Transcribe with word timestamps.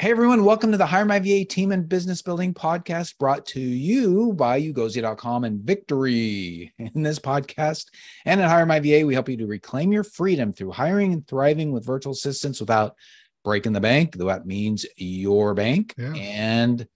Hey 0.00 0.12
everyone, 0.12 0.46
welcome 0.46 0.72
to 0.72 0.78
the 0.78 0.86
Hire 0.86 1.04
My 1.04 1.18
VA 1.18 1.44
Team 1.44 1.72
and 1.72 1.86
Business 1.86 2.22
Building 2.22 2.54
podcast 2.54 3.18
brought 3.18 3.44
to 3.48 3.60
you 3.60 4.32
by 4.32 4.58
Ugozi.com 4.58 5.44
and 5.44 5.60
Victory. 5.60 6.72
In 6.78 7.02
this 7.02 7.18
podcast 7.18 7.84
and 8.24 8.40
at 8.40 8.48
Hire 8.48 8.64
My 8.64 8.80
VA, 8.80 9.04
we 9.04 9.12
help 9.12 9.28
you 9.28 9.36
to 9.36 9.46
reclaim 9.46 9.92
your 9.92 10.04
freedom 10.04 10.54
through 10.54 10.70
hiring 10.70 11.12
and 11.12 11.28
thriving 11.28 11.70
with 11.70 11.84
virtual 11.84 12.14
assistants 12.14 12.60
without 12.60 12.96
breaking 13.44 13.74
the 13.74 13.80
bank. 13.82 14.16
though 14.16 14.28
That 14.28 14.46
means 14.46 14.86
your 14.96 15.52
bank. 15.52 15.94
Yeah. 15.98 16.14
And 16.14 16.88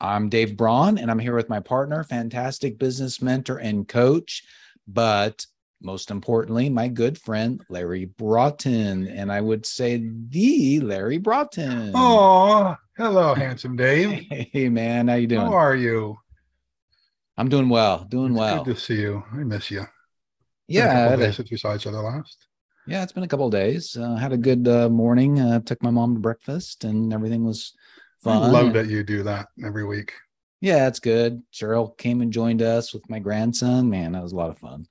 I'm 0.00 0.30
Dave 0.30 0.56
Braun, 0.56 0.96
and 0.96 1.10
I'm 1.10 1.18
here 1.18 1.36
with 1.36 1.50
my 1.50 1.60
partner, 1.60 2.04
fantastic 2.04 2.78
business 2.78 3.20
mentor 3.20 3.58
and 3.58 3.86
coach, 3.86 4.44
but 4.88 5.44
most 5.82 6.10
importantly, 6.10 6.68
my 6.70 6.88
good 6.88 7.18
friend 7.18 7.62
Larry 7.68 8.06
Broughton, 8.06 9.06
and 9.08 9.30
I 9.30 9.40
would 9.40 9.66
say 9.66 10.02
the 10.28 10.80
Larry 10.80 11.18
Broughton. 11.18 11.92
Oh, 11.94 12.74
hello, 12.96 13.34
handsome 13.34 13.76
Dave. 13.76 14.24
Hey 14.52 14.68
man, 14.68 15.08
how 15.08 15.14
you 15.14 15.26
doing? 15.26 15.46
How 15.46 15.52
are 15.54 15.76
you? 15.76 16.18
I'm 17.36 17.48
doing 17.48 17.68
well, 17.68 18.04
doing 18.04 18.32
It's 18.32 18.38
well. 18.40 18.64
Good 18.64 18.76
to 18.76 18.80
see 18.80 19.00
you. 19.00 19.22
I 19.32 19.36
miss 19.44 19.70
you. 19.70 19.84
Yeah, 20.68 20.84
I 20.84 20.86
couple 20.94 21.10
had 21.10 21.20
a- 21.20 21.22
days 21.26 21.36
since 21.36 21.50
we 21.50 21.56
saw 21.58 21.74
each 21.74 21.86
other 21.86 21.98
last. 22.00 22.46
yeah, 22.86 23.02
it's 23.02 23.12
been 23.12 23.22
a 23.24 23.28
couple 23.28 23.46
of 23.46 23.52
days. 23.52 23.96
Uh, 23.96 24.16
had 24.16 24.32
a 24.32 24.36
good 24.38 24.66
uh, 24.66 24.88
morning. 24.88 25.38
Uh, 25.38 25.60
took 25.60 25.82
my 25.82 25.90
mom 25.90 26.14
to 26.14 26.20
breakfast, 26.20 26.84
and 26.84 27.12
everything 27.12 27.44
was 27.44 27.74
fun. 28.22 28.42
I 28.42 28.46
love 28.48 28.66
And- 28.66 28.74
that 28.76 28.86
you 28.88 29.02
do 29.04 29.22
that 29.24 29.48
every 29.64 29.84
week. 29.84 30.12
Yeah, 30.62 30.88
it's 30.88 31.00
good. 31.00 31.42
Cheryl 31.52 31.96
came 31.98 32.22
and 32.22 32.32
joined 32.32 32.62
us 32.62 32.94
with 32.94 33.08
my 33.10 33.18
grandson. 33.18 33.90
Man, 33.90 34.12
that 34.12 34.22
was 34.22 34.32
a 34.32 34.36
lot 34.36 34.48
of 34.48 34.58
fun. 34.58 34.86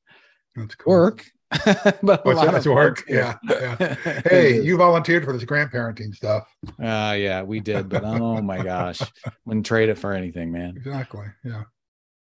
That's 0.55 0.75
cool. 0.75 0.93
Work, 0.93 1.25
but 1.65 2.25
a 2.25 2.29
lot 2.31 2.45
that? 2.45 2.47
of 2.49 2.55
It's 2.55 2.67
work. 2.67 3.03
Yeah. 3.07 3.35
yeah. 3.43 3.95
Hey, 4.25 4.61
you 4.61 4.77
volunteered 4.77 5.25
for 5.25 5.33
this 5.33 5.43
grandparenting 5.43 6.13
stuff. 6.15 6.47
Uh, 6.81 7.15
yeah, 7.17 7.41
we 7.43 7.59
did, 7.59 7.89
but 7.89 8.03
oh 8.05 8.41
my 8.41 8.61
gosh, 8.63 9.01
wouldn't 9.45 9.65
trade 9.65 9.89
it 9.89 9.97
for 9.97 10.13
anything, 10.13 10.51
man. 10.51 10.75
Exactly. 10.77 11.25
Yeah. 11.43 11.63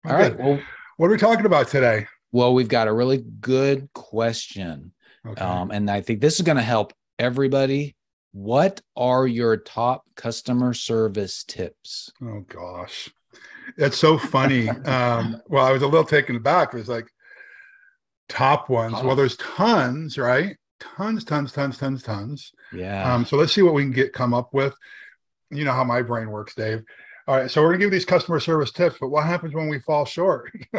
All 0.05 0.13
right. 0.13 0.37
Well, 0.37 0.59
What 0.97 1.07
are 1.07 1.11
we 1.11 1.17
talking 1.17 1.45
about 1.45 1.67
today? 1.67 2.07
well, 2.31 2.53
we've 2.53 2.67
got 2.67 2.87
a 2.89 2.93
really 2.93 3.23
good 3.39 3.89
question. 3.93 4.91
Okay. 5.25 5.41
Um, 5.41 5.71
and 5.71 5.89
I 5.89 6.01
think 6.01 6.19
this 6.21 6.35
is 6.35 6.41
going 6.41 6.57
to 6.57 6.63
help 6.63 6.93
everybody. 7.17 7.95
What 8.33 8.81
are 8.97 9.25
your 9.25 9.55
top 9.57 10.03
customer 10.15 10.73
service 10.73 11.43
tips? 11.45 12.11
oh 12.21 12.41
gosh. 12.41 13.09
It's 13.77 13.97
so 13.97 14.17
funny. 14.17 14.69
um, 14.69 15.41
well, 15.47 15.65
I 15.65 15.71
was 15.71 15.81
a 15.81 15.87
little 15.87 16.05
taken 16.05 16.35
aback. 16.35 16.73
It 16.73 16.77
was 16.77 16.89
like 16.89 17.07
top 18.29 18.69
ones. 18.69 18.95
Oh. 18.97 19.05
Well, 19.07 19.15
there's 19.15 19.37
tons, 19.37 20.17
right? 20.17 20.55
Tons, 20.79 21.23
tons, 21.23 21.51
tons, 21.51 21.77
tons, 21.77 22.03
tons. 22.03 22.51
Yeah. 22.73 23.13
Um, 23.13 23.25
so 23.25 23.37
let's 23.37 23.53
see 23.53 23.61
what 23.61 23.73
we 23.73 23.83
can 23.83 23.91
get 23.91 24.13
come 24.13 24.33
up 24.33 24.53
with. 24.53 24.73
You 25.51 25.63
know 25.63 25.73
how 25.73 25.83
my 25.83 26.01
brain 26.01 26.29
works, 26.29 26.53
Dave. 26.55 26.83
All 27.27 27.35
right, 27.37 27.49
so 27.49 27.61
we're 27.61 27.69
gonna 27.69 27.79
give 27.79 27.91
these 27.91 28.05
customer 28.05 28.39
service 28.39 28.71
tips, 28.71 28.97
but 29.01 29.07
what 29.09 29.25
happens 29.25 29.55
when 29.55 29.67
we 29.67 29.79
fall 29.79 30.05
short? 30.05 30.51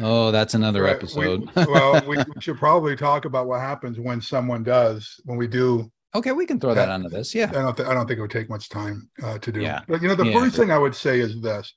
oh, 0.00 0.30
that's 0.30 0.54
another 0.54 0.82
Right, 0.82 0.90
we- 0.92 0.96
episode. 0.96 1.50
well, 1.56 2.02
we, 2.06 2.16
we 2.34 2.40
should 2.40 2.58
probably 2.58 2.96
talk 2.96 3.24
about 3.24 3.46
what 3.46 3.60
happens 3.60 3.98
when 3.98 4.20
someone 4.20 4.62
does 4.62 5.20
when 5.24 5.38
we 5.38 5.46
do. 5.46 5.90
okay, 6.14 6.32
we 6.32 6.46
can 6.46 6.60
throw 6.60 6.74
that 6.74 6.88
onto 6.88 7.08
this. 7.08 7.34
Yeah. 7.34 7.48
I 7.50 7.52
don't. 7.54 7.76
Th- 7.76 7.88
I 7.88 7.94
don't 7.94 8.06
think 8.06 8.18
it 8.18 8.22
would 8.22 8.30
take 8.30 8.50
much 8.50 8.68
time 8.68 9.08
uh, 9.22 9.38
to 9.38 9.52
do. 9.52 9.60
Yeah. 9.60 9.80
But 9.88 10.02
you 10.02 10.08
know, 10.08 10.14
the 10.14 10.26
Yeah. 10.26 10.38
first 10.40 10.56
thing 10.56 10.70
I 10.70 10.78
would 10.78 10.94
say 10.94 11.20
is 11.20 11.40
this: 11.40 11.72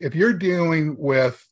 if 0.00 0.14
you're 0.14 0.32
dealing 0.34 0.96
with 0.98 1.42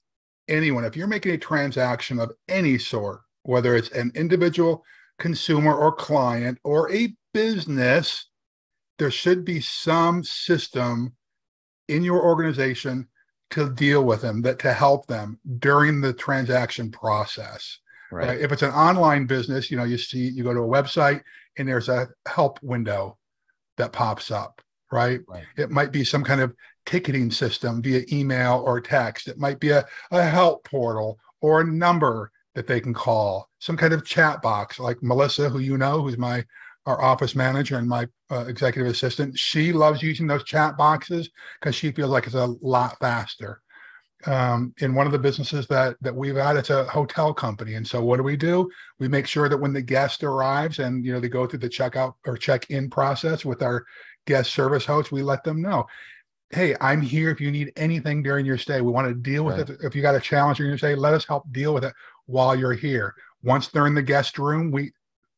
anyone, 0.48 0.84
if 0.84 0.96
you're 0.96 1.06
making 1.06 1.32
a 1.32 1.38
transaction 1.38 2.18
of 2.18 2.32
any 2.48 2.78
sort, 2.78 3.20
whether 3.42 3.77
it's 3.77 3.91
an 3.91 4.12
individual 4.14 4.84
consumer 5.18 5.74
or 5.74 5.92
client 5.92 6.58
or 6.64 6.91
a 6.92 7.14
business, 7.34 8.27
there 8.98 9.10
should 9.10 9.44
be 9.44 9.60
some 9.60 10.22
system 10.24 11.12
in 11.88 12.02
your 12.02 12.22
organization 12.22 13.08
to 13.50 13.70
deal 13.70 14.04
with 14.04 14.20
them 14.20 14.42
that 14.42 14.58
to 14.58 14.72
help 14.72 15.06
them 15.06 15.38
during 15.59 16.00
the 16.00 16.12
transaction 16.12 16.91
process 16.91 17.78
Right. 18.10 18.28
right. 18.28 18.41
if 18.41 18.53
it's 18.53 18.62
an 18.62 18.70
online 18.70 19.26
business 19.26 19.70
you 19.70 19.76
know 19.76 19.84
you 19.84 19.98
see 19.98 20.28
you 20.28 20.42
go 20.44 20.53
to 20.54 20.60
a 20.60 20.66
website 20.66 21.22
and 21.56 21.69
there's 21.69 21.88
a 21.88 22.09
help 22.26 22.62
window 22.62 23.16
that 23.78 23.92
pops 23.92 24.30
up 24.30 24.60
right 24.91 25.20
Right. 25.26 25.44
it 25.56 25.70
might 25.70 25.92
be 25.92 26.04
some 26.04 26.25
kind 26.25 26.41
of 26.41 26.54
ticketing 26.88 27.31
system 27.31 27.82
via 27.82 28.03
email 28.10 28.62
or 28.65 28.81
text. 28.81 29.28
It 29.28 29.38
might 29.38 29.60
be 29.60 29.71
a, 29.71 29.84
a 30.10 30.22
help 30.25 30.65
portal 30.65 31.19
or 31.43 31.60
a 31.60 31.66
number 31.66 32.32
that 32.54 32.66
they 32.66 32.81
can 32.81 32.94
call 32.94 33.49
some 33.59 33.76
kind 33.76 33.93
of 33.93 34.04
chat 34.04 34.41
box 34.41 34.81
like 34.81 34.97
melissa 35.03 35.48
who 35.48 35.59
you 35.59 35.77
know 35.77 36.00
who's 36.00 36.19
my 36.19 36.44
our 36.87 37.03
office 37.03 37.34
manager 37.34 37.77
and 37.77 37.87
my 37.87 38.06
uh, 38.31 38.47
executive 38.48 38.91
assistant. 38.91 39.38
She 39.38 39.75
loves 39.75 40.03
using 40.03 40.27
those 40.27 40.44
chat 40.44 40.78
boxes 40.78 41.28
because 41.60 41.75
she 41.75 41.93
feels 41.93 42.10
like 42.10 42.25
it's 42.25 42.34
a 42.34 42.54
lot 42.62 42.97
faster. 42.98 43.60
Um, 44.25 44.72
in 44.78 44.94
one 44.94 45.04
of 45.06 45.12
the 45.12 45.19
businesses 45.19 45.66
that 45.66 45.97
that 46.00 46.16
we've 46.16 46.37
had 46.37 46.56
it's 46.56 46.71
a 46.71 46.84
hotel 46.84 47.34
company. 47.34 47.75
And 47.75 47.87
so 47.87 48.03
what 48.03 48.16
do 48.16 48.22
we 48.22 48.37
do? 48.37 48.69
We 48.98 49.06
make 49.06 49.27
sure 49.27 49.50
that 49.50 49.59
when 49.59 49.75
the 49.75 49.82
guest 49.82 50.25
arrives 50.25 50.78
and 50.78 51.04
you 51.04 51.12
know 51.12 51.21
they 51.21 51.28
go 51.28 51.47
through 51.47 51.60
the 51.60 51.69
checkout 51.69 52.15
or 52.27 52.38
check-in 52.38 52.88
process 52.88 53.44
with 53.44 53.62
our 53.62 53.84
guest 54.27 54.53
service 54.53 54.84
host 54.84 55.12
we 55.12 55.22
let 55.22 55.44
them 55.44 55.62
know 55.62 55.87
hey 56.50 56.75
i'm 56.81 57.00
here 57.00 57.31
if 57.31 57.41
you 57.41 57.50
need 57.50 57.72
anything 57.76 58.22
during 58.22 58.47
your 58.47 58.59
stay. 58.59 58.81
We 58.81 58.91
want 58.91 59.09
to 59.09 59.14
deal 59.14 59.44
with 59.44 59.59
Right. 59.59 59.70
it. 59.70 59.78
If 59.82 59.94
you 59.94 60.03
got 60.03 60.14
a 60.14 60.20
challenge 60.20 60.59
during 60.59 60.70
your 60.70 60.78
stay 60.78 60.94
let 60.94 61.14
us 61.14 61.25
help 61.26 61.44
deal 61.53 61.75
with 61.75 61.84
it 61.84 61.94
while 62.26 62.56
you're 62.56 62.72
here. 62.72 63.14
Once 63.42 63.69
they're 63.69 63.86
in 63.86 63.94
the 63.94 64.03
guest 64.03 64.38
room 64.38 64.70
we 64.70 64.92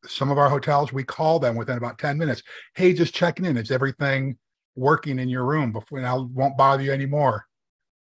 some 0.07 0.31
of 0.31 0.37
our 0.37 0.49
hotels 0.49 0.91
we 0.91 1.03
call 1.03 1.39
them 1.39 1.55
within 1.55 1.77
about 1.77 1.99
10 1.99 2.17
minutes. 2.17 2.41
Hey 2.75 2.93
just 2.93 3.13
checking 3.13 3.45
in. 3.45 3.57
Is 3.57 3.71
everything 3.71 4.37
working 4.75 5.19
in 5.19 5.29
your 5.29 5.45
room? 5.45 5.71
Before 5.71 5.97
and 5.97 6.07
i 6.07 6.13
won't 6.13 6.57
bother 6.57 6.83
you 6.83 6.91
anymore 6.91 7.45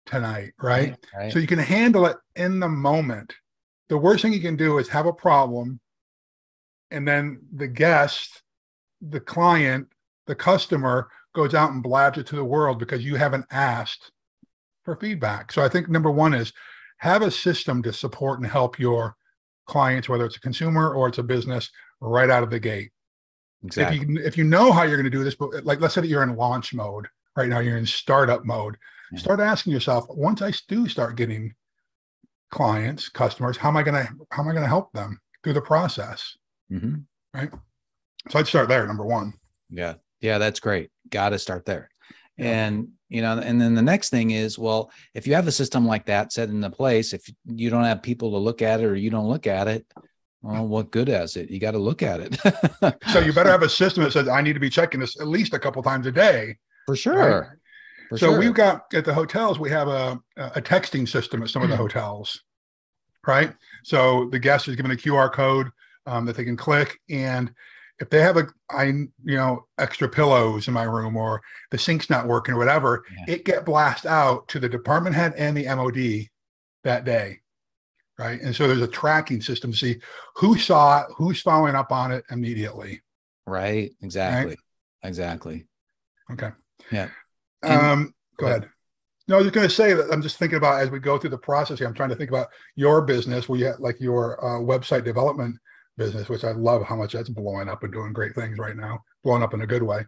tonight 0.05 0.51
right 0.61 0.95
Right. 1.15 1.31
so 1.31 1.39
you 1.39 1.47
can 1.47 1.59
handle 1.59 2.05
it 2.05 2.17
in 2.35 2.59
the 2.59 2.69
moment. 2.69 3.33
The 3.89 3.97
worst 3.97 4.23
thing 4.23 4.33
you 4.33 4.41
can 4.41 4.55
do 4.55 4.77
is 4.79 4.87
have 4.89 5.05
a 5.05 5.13
problem 5.13 5.79
and 6.91 7.07
then 7.07 7.39
the 7.53 7.67
guest, 7.67 8.41
the 9.01 9.19
client, 9.19 9.87
the 10.27 10.35
customer 10.35 11.09
goes 11.35 11.53
out 11.53 11.71
and 11.71 11.83
blabs 11.83 12.17
it 12.17 12.25
to 12.27 12.35
the 12.35 12.43
world 12.43 12.79
because 12.79 13.03
you 13.05 13.15
haven't 13.15 13.45
asked 13.51 14.11
for 14.83 14.95
feedback. 14.95 15.51
So 15.51 15.63
I 15.63 15.69
think 15.69 15.89
number 15.89 16.09
one 16.11 16.33
is 16.33 16.51
have 16.97 17.21
a 17.21 17.29
system 17.31 17.83
to 17.83 17.93
support 17.93 18.39
and 18.39 18.49
help 18.49 18.79
your 18.79 19.15
clients, 19.67 20.09
whether 20.09 20.25
it's 20.25 20.37
a 20.37 20.41
consumer 20.41 20.93
or 20.93 21.07
it's 21.07 21.17
a 21.17 21.23
business, 21.23 21.69
right 22.01 22.29
out 22.29 22.43
of 22.43 22.49
the 22.49 22.59
gate 22.59 22.91
exactly. 23.63 23.97
if 23.97 24.07
you 24.09 24.17
if 24.23 24.37
you 24.37 24.43
know 24.43 24.71
how 24.71 24.83
you're 24.83 24.97
going 24.97 25.09
to 25.11 25.17
do 25.17 25.23
this 25.23 25.33
but 25.33 25.63
like 25.63 25.79
let's 25.79 25.93
say 25.93 26.01
that 26.01 26.07
you're 26.07 26.21
in 26.23 26.35
launch 26.35 26.73
mode 26.73 27.07
right 27.35 27.49
now 27.49 27.59
you're 27.59 27.77
in 27.77 27.85
startup 27.85 28.45
mode 28.45 28.75
Yeah. 29.11 29.19
start 29.19 29.39
asking 29.39 29.71
yourself 29.73 30.05
once 30.09 30.41
i 30.41 30.51
do 30.67 30.87
start 30.87 31.15
getting 31.15 31.55
clients 32.51 33.09
customers 33.09 33.57
how 33.57 33.69
am 33.69 33.77
i 33.77 33.81
going 33.83 34.05
to 34.05 34.13
how 34.31 34.43
am 34.43 34.49
i 34.49 34.51
going 34.51 34.63
to 34.63 34.67
help 34.67 34.91
them 34.93 35.19
through 35.43 35.53
the 35.53 35.61
process 35.61 36.37
Mhm. 36.71 37.05
Right. 37.33 37.49
So 38.29 38.37
i'd 38.39 38.47
start 38.47 38.67
there 38.69 38.85
number 38.85 39.05
one 39.05 39.33
Yeah. 39.69 39.95
Yeah, 40.25 40.39
that's 40.39 40.59
great. 40.59 40.89
Got 41.09 41.29
to 41.29 41.39
start 41.39 41.65
there. 41.65 41.89
And, 42.37 42.89
you 43.07 43.21
know, 43.21 43.37
and 43.37 43.61
then 43.61 43.75
the 43.75 43.81
next 43.81 44.09
thing 44.09 44.31
is, 44.31 44.57
well, 44.59 44.91
if 45.13 45.27
you 45.27 45.35
have 45.35 45.47
a 45.47 45.51
system 45.51 45.85
like 45.85 46.07
that 46.07 46.33
set 46.33 46.49
into 46.49 46.69
place, 46.69 47.13
if 47.13 47.29
you 47.45 47.69
don't 47.69 47.83
have 47.83 48.01
people 48.01 48.31
to 48.31 48.37
look 48.37 48.61
at 48.61 48.81
it 48.81 48.85
or 48.85 48.95
you 48.95 49.09
don't 49.09 49.29
look 49.29 49.47
at 49.47 49.67
it, 49.67 49.85
well, 50.41 50.67
what 50.67 50.91
good 50.91 51.09
is 51.09 51.37
it? 51.37 51.49
You 51.49 51.59
got 51.59 51.71
to 51.71 51.79
look 51.79 52.03
at 52.03 52.19
it. 52.19 52.99
so 53.11 53.19
you 53.19 53.33
better 53.33 53.49
have 53.49 53.63
a 53.63 53.69
system 53.69 54.03
that 54.03 54.11
says 54.11 54.27
i 54.27 54.41
need 54.41 54.53
to 54.53 54.59
be 54.59 54.69
checking 54.69 54.99
this 54.99 55.19
at 55.19 55.27
least 55.27 55.53
a 55.53 55.59
couple 55.59 55.81
times 55.81 56.05
a 56.05 56.11
day 56.11 56.55
for 56.85 56.95
sure. 56.95 57.59
For 58.09 58.17
so 58.19 58.27
sure. 58.27 58.39
we've 58.39 58.53
got 58.53 58.85
at 58.93 59.05
the 59.05 59.13
hotels 59.13 59.59
we 59.59 59.71
have 59.71 59.87
a 59.87 60.19
a 60.37 60.61
texting 60.61 61.09
system 61.09 61.41
at 61.41 61.49
some 61.49 61.63
of 61.63 61.69
the 61.69 61.77
hotels 61.77 62.43
right 63.25 63.55
so 63.83 64.29
the 64.31 64.37
guest 64.37 64.67
is 64.67 64.75
given 64.75 64.91
a 64.91 64.95
qr 64.95 65.33
code 65.33 65.69
um, 66.05 66.25
that 66.25 66.35
they 66.35 66.45
can 66.45 66.55
click 66.55 66.99
and 67.09 67.51
if 67.99 68.09
they 68.09 68.21
have 68.21 68.37
a 68.37 68.47
i 68.69 68.85
you 68.85 69.09
know 69.23 69.65
extra 69.77 70.07
pillows 70.07 70.67
in 70.67 70.73
my 70.73 70.83
room 70.83 71.15
or 71.15 71.41
the 71.71 71.77
sink's 71.77 72.09
not 72.09 72.27
working 72.27 72.55
or 72.55 72.57
whatever 72.57 73.03
Yeah. 73.17 73.35
it 73.35 73.45
get 73.45 73.65
blast 73.65 74.05
out 74.05 74.47
to 74.49 74.59
the 74.59 74.69
department 74.69 75.15
head 75.15 75.33
and 75.37 75.55
the 75.55 75.65
mod 75.65 75.97
that 76.83 77.05
day 77.05 77.39
right 78.19 78.39
and 78.41 78.55
so 78.55 78.67
there's 78.67 78.81
a 78.81 78.87
tracking 78.87 79.41
system 79.41 79.71
to 79.71 79.77
see 79.77 79.97
who 80.35 80.57
saw 80.57 81.01
it 81.01 81.07
who's 81.15 81.41
following 81.41 81.75
up 81.75 81.91
on 81.91 82.11
it 82.11 82.23
immediately 82.31 83.01
right. 83.47 83.91
Exactly. 84.01 84.57
Exactly. 85.03 85.65
okay 86.31 86.51
Yeah. 86.91 87.09
And- 87.63 87.81
um 87.81 88.13
go 88.37 88.45
go 88.45 88.47
ahead 88.47 88.69
no, 89.27 89.35
I 89.35 89.37
was 89.39 89.45
just 89.47 89.55
going 89.55 89.67
to 89.67 89.73
say 89.73 89.95
that 89.95 90.11
I'm 90.11 90.21
just 90.21 90.37
thinking 90.37 90.57
about 90.57 90.81
as 90.81 90.91
we 90.91 90.99
go 90.99 91.17
through 91.17 91.31
the 91.31 91.37
process 91.39 91.79
here. 91.79 91.87
I'm 91.87 91.95
trying 91.95 92.09
to 92.09 92.15
think 92.15 92.29
about 92.29 92.45
your 92.75 93.01
business, 93.01 93.49
where 93.49 93.57
you 93.57 93.65
have 93.65 93.79
like 93.79 93.99
your 93.99 94.37
uh, 94.39 94.59
website 94.59 95.03
development 95.03 95.55
business, 95.97 96.29
which 96.29 96.43
I 96.43 96.51
love 96.51 96.83
how 96.83 96.95
much 96.95 97.13
that's 97.13 97.29
blowing 97.29 97.69
up 97.69 97.83
and 97.83 97.93
doing 97.93 98.13
great 98.13 98.35
things 98.35 98.57
right 98.57 98.75
now, 98.75 99.03
blowing 99.23 99.43
up 99.43 99.53
in 99.53 99.61
a 99.61 99.67
good 99.67 99.83
way. 99.83 100.05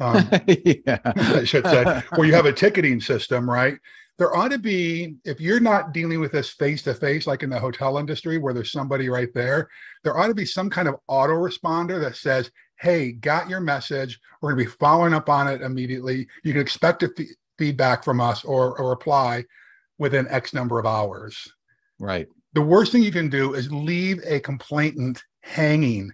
Um, 0.00 0.28
yeah. 0.46 0.98
I 1.04 1.44
should 1.44 1.66
say, 1.66 2.02
where 2.14 2.26
you 2.26 2.34
have 2.34 2.46
a 2.46 2.52
ticketing 2.54 3.00
system, 3.00 3.48
right? 3.48 3.76
There 4.18 4.36
ought 4.36 4.50
to 4.50 4.58
be, 4.58 5.14
if 5.24 5.40
you're 5.40 5.60
not 5.60 5.92
dealing 5.92 6.18
with 6.18 6.32
this 6.32 6.50
face 6.50 6.82
to 6.82 6.94
face, 6.94 7.26
like 7.26 7.44
in 7.44 7.50
the 7.50 7.60
hotel 7.60 7.98
industry 7.98 8.38
where 8.38 8.52
there's 8.52 8.72
somebody 8.72 9.08
right 9.08 9.32
there, 9.32 9.68
there 10.02 10.16
ought 10.18 10.26
to 10.26 10.34
be 10.34 10.44
some 10.44 10.68
kind 10.68 10.88
of 10.88 10.96
autoresponder 11.08 12.00
that 12.00 12.16
says, 12.16 12.50
hey, 12.80 13.12
got 13.12 13.48
your 13.48 13.60
message. 13.60 14.18
We're 14.40 14.52
going 14.52 14.64
to 14.64 14.70
be 14.70 14.76
following 14.78 15.14
up 15.14 15.28
on 15.28 15.46
it 15.46 15.62
immediately. 15.62 16.26
You 16.42 16.52
can 16.52 16.60
expect 16.60 17.04
a 17.04 17.10
f- 17.16 17.26
feedback 17.58 18.04
from 18.04 18.20
us 18.20 18.44
or 18.44 18.76
a 18.76 18.82
reply 18.82 19.44
within 19.98 20.26
X 20.28 20.52
number 20.52 20.78
of 20.78 20.86
hours. 20.86 21.52
Right. 22.00 22.28
The 22.54 22.62
worst 22.62 22.92
thing 22.92 23.02
you 23.02 23.12
can 23.12 23.28
do 23.28 23.54
is 23.54 23.70
leave 23.70 24.20
a 24.26 24.40
complainant 24.40 25.22
hanging. 25.42 26.12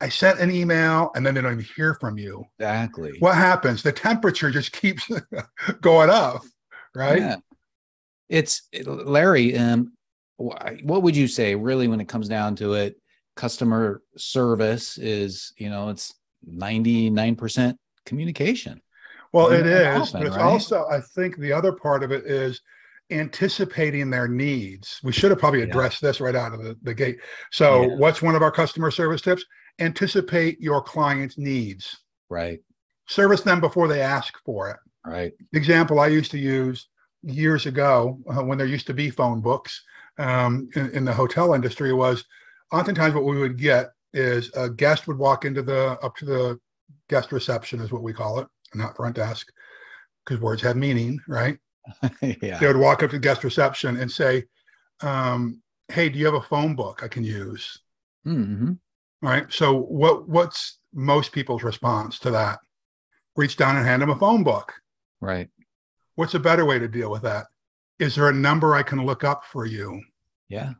I 0.00 0.08
sent 0.08 0.38
an 0.38 0.50
email 0.50 1.10
and 1.14 1.24
then 1.24 1.34
they 1.34 1.40
don't 1.40 1.52
even 1.52 1.66
hear 1.76 1.94
from 1.94 2.18
you. 2.18 2.44
Exactly. 2.58 3.16
What 3.20 3.36
happens? 3.36 3.82
The 3.82 3.92
temperature 3.92 4.50
just 4.50 4.72
keeps 4.72 5.10
going 5.80 6.10
up, 6.10 6.42
right? 6.94 7.20
Yeah. 7.20 7.36
It's 8.28 8.62
Larry. 8.84 9.56
Um, 9.56 9.92
what 10.36 11.02
would 11.02 11.16
you 11.16 11.28
say 11.28 11.54
really 11.54 11.88
when 11.88 12.00
it 12.00 12.08
comes 12.08 12.28
down 12.28 12.56
to 12.56 12.74
it? 12.74 12.96
Customer 13.36 14.02
service 14.16 14.98
is, 14.98 15.52
you 15.56 15.70
know, 15.70 15.88
it's 15.88 16.14
99% 16.48 17.76
communication. 18.06 18.80
Well, 19.32 19.50
it 19.50 19.66
is, 19.66 19.86
often, 19.86 20.20
but 20.20 20.26
it's 20.28 20.36
right? 20.36 20.44
also, 20.44 20.86
I 20.88 21.00
think 21.00 21.38
the 21.38 21.52
other 21.52 21.72
part 21.72 22.04
of 22.04 22.12
it 22.12 22.24
is 22.24 22.60
anticipating 23.10 24.10
their 24.10 24.28
needs. 24.28 25.00
We 25.02 25.12
should 25.12 25.30
have 25.30 25.38
probably 25.38 25.62
addressed 25.62 26.02
yeah. 26.02 26.08
this 26.08 26.20
right 26.20 26.34
out 26.34 26.54
of 26.54 26.62
the, 26.62 26.76
the 26.82 26.94
gate. 26.94 27.18
So, 27.52 27.82
yeah. 27.82 27.96
what's 27.96 28.22
one 28.22 28.34
of 28.34 28.42
our 28.42 28.50
customer 28.50 28.90
service 28.90 29.20
tips? 29.20 29.44
Anticipate 29.78 30.60
your 30.60 30.82
client's 30.82 31.36
needs. 31.38 31.96
Right. 32.30 32.60
Service 33.06 33.42
them 33.42 33.60
before 33.60 33.88
they 33.88 34.00
ask 34.00 34.34
for 34.44 34.70
it. 34.70 34.76
Right. 35.06 35.32
Example 35.52 36.00
I 36.00 36.06
used 36.06 36.30
to 36.30 36.38
use 36.38 36.88
years 37.22 37.66
ago 37.66 38.18
uh, 38.28 38.42
when 38.42 38.58
there 38.58 38.66
used 38.66 38.86
to 38.86 38.94
be 38.94 39.10
phone 39.10 39.40
books 39.40 39.82
um, 40.18 40.68
in, 40.76 40.90
in 40.90 41.04
the 41.04 41.12
hotel 41.12 41.54
industry 41.54 41.92
was 41.92 42.24
oftentimes 42.72 43.14
what 43.14 43.24
we 43.24 43.38
would 43.38 43.58
get 43.58 43.90
is 44.12 44.50
a 44.54 44.70
guest 44.70 45.06
would 45.06 45.18
walk 45.18 45.44
into 45.44 45.62
the 45.62 45.98
up 46.02 46.16
to 46.16 46.24
the 46.24 46.58
guest 47.08 47.32
reception 47.32 47.80
is 47.80 47.92
what 47.92 48.02
we 48.02 48.12
call 48.12 48.38
it, 48.38 48.46
not 48.74 48.96
front 48.96 49.16
desk, 49.16 49.48
because 50.24 50.40
words 50.40 50.62
have 50.62 50.76
meaning, 50.76 51.18
right? 51.28 51.58
yeah. 52.22 52.58
They 52.58 52.66
would 52.66 52.76
walk 52.76 53.02
up 53.02 53.10
to 53.10 53.18
guest 53.18 53.44
reception 53.44 53.96
and 53.96 54.10
say, 54.10 54.44
um, 55.00 55.60
"Hey, 55.88 56.08
do 56.08 56.18
you 56.18 56.26
have 56.26 56.34
a 56.34 56.42
phone 56.42 56.74
book 56.74 57.02
I 57.02 57.08
can 57.08 57.24
use?" 57.24 57.78
Mm-hmm. 58.26 58.72
Right. 59.22 59.52
So, 59.52 59.76
what 59.76 60.28
what's 60.28 60.78
most 60.92 61.32
people's 61.32 61.62
response 61.62 62.18
to 62.20 62.30
that? 62.30 62.58
Reach 63.36 63.56
down 63.56 63.76
and 63.76 63.86
hand 63.86 64.02
them 64.02 64.10
a 64.10 64.16
phone 64.16 64.44
book. 64.44 64.72
Right. 65.20 65.48
What's 66.14 66.34
a 66.34 66.40
better 66.40 66.64
way 66.64 66.78
to 66.78 66.88
deal 66.88 67.10
with 67.10 67.22
that? 67.22 67.46
Is 67.98 68.14
there 68.14 68.28
a 68.28 68.34
number 68.34 68.74
I 68.74 68.82
can 68.82 69.04
look 69.04 69.24
up 69.24 69.44
for 69.44 69.66
you? 69.66 70.00
Yeah. 70.48 70.74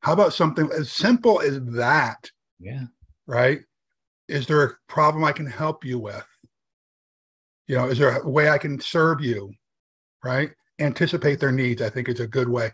How 0.00 0.12
about 0.12 0.34
something 0.34 0.68
as 0.76 0.90
simple 0.90 1.40
as 1.40 1.60
that? 1.74 2.30
Yeah. 2.58 2.84
Right. 3.26 3.60
Is 4.28 4.46
there 4.46 4.62
a 4.62 4.74
problem 4.88 5.24
I 5.24 5.32
can 5.32 5.46
help 5.46 5.84
you 5.84 5.98
with? 5.98 6.26
You 7.66 7.76
know, 7.76 7.86
is 7.86 7.98
there 7.98 8.18
a 8.18 8.28
way 8.28 8.50
I 8.50 8.58
can 8.58 8.80
serve 8.80 9.20
you? 9.20 9.52
Right? 10.24 10.50
Anticipate 10.80 11.40
their 11.40 11.52
needs, 11.52 11.82
I 11.82 11.90
think 11.90 12.08
is 12.08 12.20
a 12.20 12.26
good 12.26 12.48
way. 12.48 12.72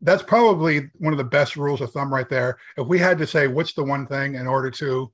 That's 0.00 0.22
probably 0.22 0.90
one 0.98 1.12
of 1.12 1.18
the 1.18 1.24
best 1.24 1.56
rules 1.56 1.80
of 1.80 1.92
thumb 1.92 2.12
right 2.12 2.28
there. 2.28 2.58
If 2.76 2.86
we 2.86 2.98
had 2.98 3.18
to 3.18 3.26
say 3.26 3.48
what's 3.48 3.72
the 3.72 3.84
one 3.84 4.06
thing 4.06 4.36
in 4.36 4.46
order 4.46 4.70
to 4.72 5.12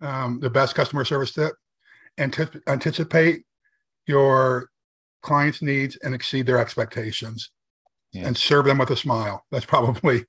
um, 0.00 0.40
the 0.40 0.50
best 0.50 0.74
customer 0.74 1.04
service 1.04 1.32
tip, 1.32 1.54
Antip- 2.18 2.62
anticipate 2.66 3.44
your 4.06 4.70
clients' 5.22 5.60
needs 5.60 5.96
and 6.02 6.14
exceed 6.14 6.46
their 6.46 6.58
expectations 6.58 7.50
yeah. 8.12 8.26
and 8.26 8.36
serve 8.36 8.64
them 8.64 8.78
with 8.78 8.90
a 8.90 8.96
smile. 8.96 9.44
That's 9.50 9.66
probably 9.66 10.18
if 10.18 10.26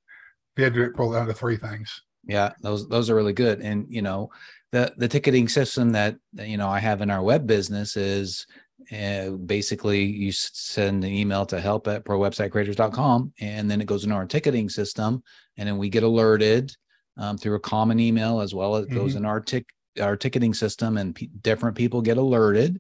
you 0.57 0.63
had 0.63 0.73
to 0.73 0.89
pull 0.89 1.13
down 1.13 1.27
to 1.27 1.33
three 1.33 1.57
things. 1.57 2.01
Yeah, 2.25 2.53
those 2.61 2.89
those 2.89 3.09
are 3.09 3.15
really 3.15 3.33
good. 3.33 3.61
And 3.61 3.85
you 3.89 4.01
know, 4.01 4.31
the 4.71 4.94
the 4.97 5.07
ticketing 5.07 5.47
system 5.47 5.91
that 5.94 6.17
you 6.33 6.57
know 6.57 6.67
I 6.67 6.79
have 6.79 7.01
in 7.01 7.09
our 7.09 7.23
web 7.23 7.47
business 7.47 7.95
is 7.95 8.45
and 8.89 9.45
basically 9.45 10.04
you 10.04 10.31
send 10.31 11.04
an 11.04 11.12
email 11.12 11.45
to 11.45 11.60
help 11.60 11.88
at 11.88 12.06
prowebsitecreators.com 12.06 13.34
and 13.39 13.69
then 13.69 13.81
it 13.81 13.88
goes 13.88 14.04
into 14.04 14.16
our 14.16 14.25
ticketing 14.25 14.69
system 14.69 15.22
and 15.57 15.68
then 15.68 15.78
we 15.78 15.89
get 15.89 16.04
alerted 16.04 16.72
um, 17.18 17.38
through 17.38 17.56
a 17.56 17.60
common 17.60 18.00
email 18.00 18.39
as 18.39 18.54
well 18.54 18.75
as 18.75 18.86
mm-hmm. 18.86 18.95
goes 18.95 19.16
in 19.16 19.25
our 19.25 19.39
tick 19.39 19.66
our 20.01 20.16
ticketing 20.16 20.54
system 20.54 20.98
and 20.98 21.16
p- 21.16 21.30
different 21.42 21.75
people 21.75 22.01
get 22.01 22.18
alerted 22.18 22.80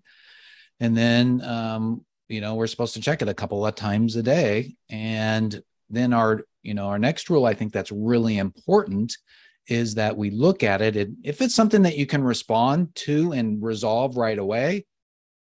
and 0.79 0.95
then 0.95 1.41
um, 1.41 2.05
you 2.29 2.41
know 2.41 2.55
we're 2.55 2.67
supposed 2.67 2.93
to 2.93 3.01
check 3.01 3.21
it 3.21 3.29
a 3.29 3.33
couple 3.33 3.65
of 3.65 3.75
times 3.75 4.15
a 4.15 4.23
day 4.23 4.75
and 4.89 5.61
then 5.89 6.13
our 6.13 6.43
you 6.61 6.73
know 6.73 6.87
our 6.87 6.99
next 6.99 7.29
rule 7.29 7.45
i 7.45 7.53
think 7.53 7.73
that's 7.73 7.91
really 7.91 8.37
important 8.37 9.17
is 9.67 9.95
that 9.95 10.15
we 10.15 10.29
look 10.29 10.63
at 10.63 10.81
it 10.81 10.95
and 10.95 11.17
if 11.23 11.41
it's 11.41 11.55
something 11.55 11.81
that 11.81 11.97
you 11.97 12.05
can 12.05 12.23
respond 12.23 12.93
to 12.95 13.33
and 13.33 13.61
resolve 13.61 14.15
right 14.15 14.37
away 14.37 14.85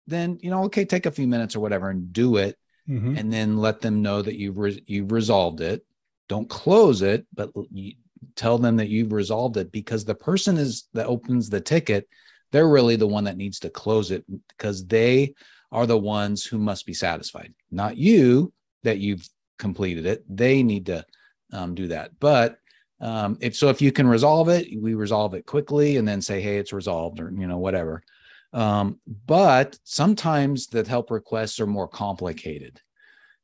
then 0.07 0.39
you 0.43 0.51
know 0.51 0.65
okay 0.65 0.85
take 0.85 1.07
a 1.07 1.11
few 1.11 1.27
minutes 1.27 1.57
or 1.57 1.61
whatever 1.61 1.91
and 1.91 2.13
do 2.13 2.37
it 2.37 2.57
mm-hmm. 2.89 3.17
and 3.17 3.33
then 3.33 3.57
let 3.57 3.81
them 3.81 4.03
know 4.03 4.23
that 4.23 4.37
you've 4.37 4.59
re- 4.59 4.83
you've 4.87 5.13
resolved 5.13 5.61
it. 5.61 5.85
Don't 6.29 6.49
close 6.49 7.03
it 7.03 7.27
but 7.35 7.51
you 7.71 7.95
tell 8.37 8.57
them 8.59 8.77
that 8.77 8.89
you've 8.89 9.13
resolved 9.13 9.57
it 9.57 9.71
because 9.71 10.05
the 10.05 10.15
person 10.15 10.57
is 10.57 10.89
that 10.95 11.07
opens 11.07 11.51
the 11.51 11.61
ticket 11.61 12.09
they're 12.55 12.69
really 12.69 12.95
the 12.95 13.07
one 13.07 13.25
that 13.25 13.37
needs 13.37 13.59
to 13.59 13.69
close 13.69 14.13
it 14.13 14.25
because 14.49 14.87
they 14.87 15.35
are 15.73 15.87
the 15.87 15.99
ones 15.99 16.45
who 16.45 16.57
must 16.57 16.87
be 16.87 16.95
satisfied. 16.95 17.53
Not 17.73 17.97
you 17.97 18.53
that 18.85 18.99
you've 18.99 19.29
completed 19.59 20.07
it. 20.07 20.25
They 20.29 20.63
need 20.63 20.87
to 20.87 21.05
um, 21.53 21.75
do 21.75 21.89
that. 21.89 22.13
But 22.21 22.59
um, 23.01 23.39
if 23.41 23.57
so 23.57 23.71
if 23.71 23.83
you 23.83 23.91
can 23.91 24.07
resolve 24.07 24.49
it 24.49 24.69
we 24.81 24.95
resolve 24.95 25.35
it 25.35 25.47
quickly 25.47 25.97
and 25.97 26.07
then 26.07 26.23
say 26.23 26.41
hey 26.41 26.59
it's 26.59 26.73
resolved 26.73 27.19
or 27.19 27.31
you 27.37 27.49
know 27.49 27.59
whatever 27.59 28.05
um, 28.55 29.01
but 29.27 29.77
sometimes 29.83 30.69
the 30.69 30.89
help 30.89 31.11
requests 31.11 31.59
are 31.59 31.67
more 31.67 31.89
complicated. 31.89 32.81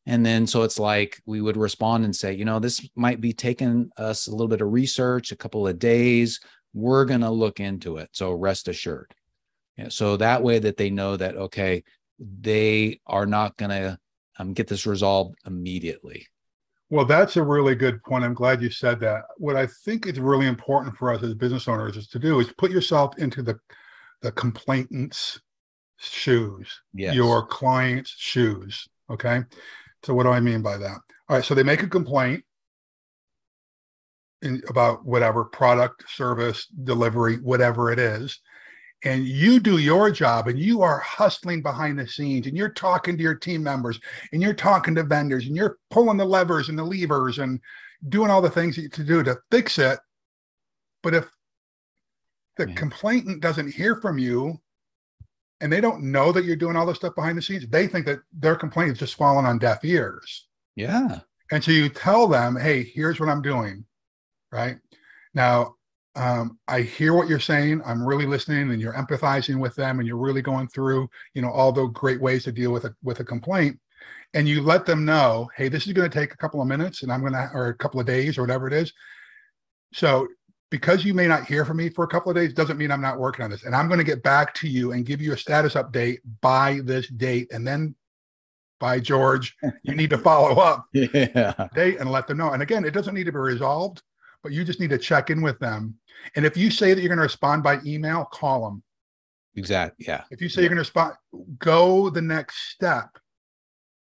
And 0.07 0.25
then 0.25 0.47
so 0.47 0.63
it's 0.63 0.79
like 0.79 1.21
we 1.27 1.41
would 1.41 1.57
respond 1.57 2.05
and 2.05 2.15
say, 2.15 2.33
you 2.33 2.45
know, 2.45 2.61
this 2.61 2.89
might 2.95 3.21
be 3.21 3.33
taking 3.33 3.91
us 3.97 4.29
a 4.29 4.31
little 4.31 4.49
bit 4.49 4.61
of 4.61 4.73
research, 4.73 5.33
a 5.33 5.37
couple 5.37 5.67
of 5.67 5.79
days. 5.79 6.41
We're 6.73 7.05
going 7.05 7.21
to 7.21 7.31
look 7.31 7.61
into 7.61 7.97
it. 7.97 8.09
So 8.13 8.33
rest 8.33 8.69
assured. 8.69 9.13
Yeah, 9.77 9.89
so 9.89 10.17
that 10.17 10.43
way 10.43 10.61
that 10.61 10.77
they 10.77 10.91
know 10.91 11.17
that, 11.17 11.37
okay, 11.37 11.83
they 12.19 13.01
are 13.07 13.27
not 13.27 13.57
going 13.57 13.71
to 13.71 13.99
um, 14.39 14.53
get 14.53 14.69
this 14.69 14.87
resolved 14.87 15.37
immediately. 15.45 16.27
Well, 16.89 17.05
that's 17.05 17.37
a 17.37 17.43
really 17.43 17.75
good 17.75 18.03
point. 18.03 18.25
I'm 18.25 18.35
glad 18.35 18.63
you 18.63 18.71
said 18.71 19.01
that. 19.01 19.23
What 19.39 19.57
I 19.57 19.67
think 19.85 20.07
is 20.07 20.19
really 20.21 20.47
important 20.47 20.97
for 20.97 21.13
us 21.13 21.23
as 21.23 21.35
business 21.35 21.69
owners 21.69 21.97
is 21.97 22.09
to 22.09 22.19
do 22.19 22.41
is 22.41 22.53
put 22.59 22.71
yourself 22.71 23.17
into 23.19 23.43
the 23.43 23.59
the 24.23 24.33
complainant's 24.33 25.41
shoes, 25.99 26.81
yes. 26.95 27.15
your 27.15 27.47
client's 27.47 28.15
shoes. 28.17 28.89
Okay. 29.11 29.43
So, 30.03 30.15
what 30.15 30.25
do 30.25 30.31
I 30.31 30.41
mean 30.41 30.63
by 30.63 30.77
that? 30.79 30.99
All 31.29 31.37
right. 31.37 31.45
So, 31.45 31.55
they 31.55 31.63
make 31.63 31.83
a 31.83 31.89
complaint 31.89 32.45
in, 34.43 34.63
about 34.69 35.05
whatever 35.05 35.45
product, 35.45 36.05
service, 36.09 36.67
delivery, 36.85 37.37
whatever 37.37 37.93
it 37.93 37.99
is. 37.99 38.41
And 39.03 39.25
you 39.25 39.61
do 39.61 39.79
your 39.79 40.11
job 40.11 40.49
and 40.49 40.59
you 40.59 40.83
are 40.83 40.99
hustling 40.99 41.63
behind 41.63 41.99
the 41.99 42.07
scenes 42.07 42.47
and 42.47 42.57
you're 42.57 42.69
talking 42.69 43.17
to 43.17 43.23
your 43.23 43.35
team 43.35 43.63
members 43.63 43.99
and 44.33 44.43
you're 44.43 44.53
talking 44.53 44.95
to 44.97 45.03
vendors 45.03 45.47
and 45.47 45.57
you're 45.57 45.79
pulling 45.91 46.19
the 46.19 46.25
levers 46.25 46.69
and 46.69 46.79
the 46.79 46.85
levers 46.85 47.39
and 47.39 47.61
doing 48.09 48.31
all 48.31 48.43
the 48.43 48.51
things 48.51 48.77
to 48.77 49.05
do 49.05 49.23
to 49.23 49.39
fix 49.51 49.79
it. 49.79 49.99
But 51.03 51.15
if 51.15 51.31
the 52.67 52.75
complainant 52.75 53.41
doesn't 53.41 53.73
hear 53.73 53.97
from 53.97 54.19
you 54.19 54.61
and 55.61 55.73
they 55.73 55.81
don't 55.81 56.03
know 56.03 56.33
that 56.33 56.45
you're 56.45 56.57
doing 56.57 56.77
all 56.77 56.87
this 56.87 56.97
stuff 56.97 57.15
behind 57.15 57.37
the 57.37 57.43
scenes, 57.43 57.67
they 57.69 57.87
think 57.87 58.07
that 58.07 58.21
their 58.33 58.57
complaint 58.57 58.93
is 58.93 58.99
just 58.99 59.17
falling 59.17 59.47
on 59.47 59.59
deaf 59.59 59.85
ears. 59.85 60.47
Yeah. 60.77 61.21
And 61.51 61.63
so 61.63 61.71
you 61.71 61.89
tell 61.89 62.27
them, 62.27 62.57
hey, 62.57 62.83
here's 62.83 63.21
what 63.21 63.29
I'm 63.29 63.43
doing. 63.43 63.85
Right. 64.53 64.79
Now, 65.35 65.77
um, 66.17 66.59
I 66.67 66.83
hear 66.83 67.15
what 67.15 67.29
you're 67.29 67.39
saying. 67.39 67.83
I'm 67.85 68.05
really 68.05 68.27
listening 68.27 68.71
and 68.71 68.81
you're 68.81 68.95
empathizing 68.95 69.59
with 69.59 69.75
them 69.77 69.99
and 69.99 70.09
you're 70.09 70.17
really 70.17 70.43
going 70.43 70.69
through, 70.69 71.09
you 71.35 71.43
know, 71.43 71.51
all 71.51 71.73
the 71.73 71.87
great 71.87 72.21
ways 72.21 72.45
to 72.45 72.53
deal 72.53 72.73
with 72.73 72.85
a 72.85 72.95
with 73.03 73.21
a 73.21 73.25
complaint. 73.25 73.79
And 74.35 74.49
you 74.49 74.63
let 74.63 74.87
them 74.87 75.05
know, 75.05 75.49
hey, 75.57 75.69
this 75.69 75.87
is 75.87 75.93
going 75.93 76.11
to 76.11 76.19
take 76.19 76.33
a 76.33 76.37
couple 76.37 76.61
of 76.61 76.69
minutes 76.69 77.03
and 77.03 77.13
I'm 77.13 77.21
going 77.21 77.33
to, 77.33 77.51
or 77.53 77.69
a 77.69 77.75
couple 77.75 78.01
of 78.01 78.07
days 78.07 78.39
or 78.39 78.43
whatever 78.43 78.67
it 78.67 78.73
is. 78.73 78.93
So 79.93 80.29
because 80.71 81.05
you 81.05 81.13
may 81.13 81.27
not 81.27 81.47
hear 81.47 81.65
from 81.65 81.79
me 81.79 81.89
for 81.89 82.05
a 82.05 82.09
couple 82.09 82.31
of 82.31 82.37
days 82.37 82.55
doesn't 82.55 82.79
mean 82.79 82.91
I'm 82.93 83.01
not 83.01 83.19
working 83.19 83.45
on 83.45 83.51
this. 83.51 83.65
And 83.65 83.75
I'm 83.75 83.89
going 83.89 83.99
to 83.99 84.05
get 84.05 84.23
back 84.23 84.55
to 84.55 84.69
you 84.69 84.93
and 84.93 85.05
give 85.05 85.21
you 85.21 85.33
a 85.33 85.37
status 85.37 85.75
update 85.75 86.19
by 86.41 86.81
this 86.85 87.09
date. 87.09 87.53
And 87.53 87.67
then 87.67 87.95
by 88.79 89.01
George, 89.01 89.57
you 89.83 89.95
need 89.95 90.11
to 90.11 90.19
follow 90.31 90.61
up 90.61 90.87
yeah. 90.93 91.69
date 91.75 91.99
and 91.99 92.11
let 92.11 92.29
them 92.29 92.39
know. 92.39 92.53
And 92.53 92.63
again, 92.63 92.85
it 92.85 92.93
doesn't 92.93 93.15
need 93.15 93.25
to 93.25 93.33
be 93.33 93.39
resolved, 93.39 94.03
but 94.43 94.53
you 94.53 94.65
just 94.65 94.81
need 94.81 94.91
to 94.91 94.99
check 94.99 95.31
in 95.31 95.43
with 95.43 95.59
them. 95.59 95.97
And 96.37 96.47
if 96.47 96.57
you 96.57 96.71
say 96.71 96.95
that 96.95 97.01
you're 97.01 97.09
going 97.09 97.19
to 97.19 97.23
respond 97.23 97.63
by 97.65 97.81
email, 97.85 98.25
call 98.27 98.65
them. 98.65 98.83
Exactly. 99.57 100.07
Yeah. 100.07 100.23
If 100.31 100.41
you 100.41 100.49
say 100.49 100.61
yeah. 100.61 100.63
you're 100.63 100.77
going 100.77 100.77
to 100.77 100.83
respond, 100.83 101.15
go 101.59 102.11
the 102.11 102.23
next 102.23 102.71
step. 102.71 103.11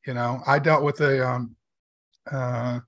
You 0.06 0.14
know, 0.14 0.40
I 0.46 0.58
dealt 0.58 0.82
with 0.82 1.00
a 1.00 1.26
um, 1.26 1.56
uh, 2.30 2.80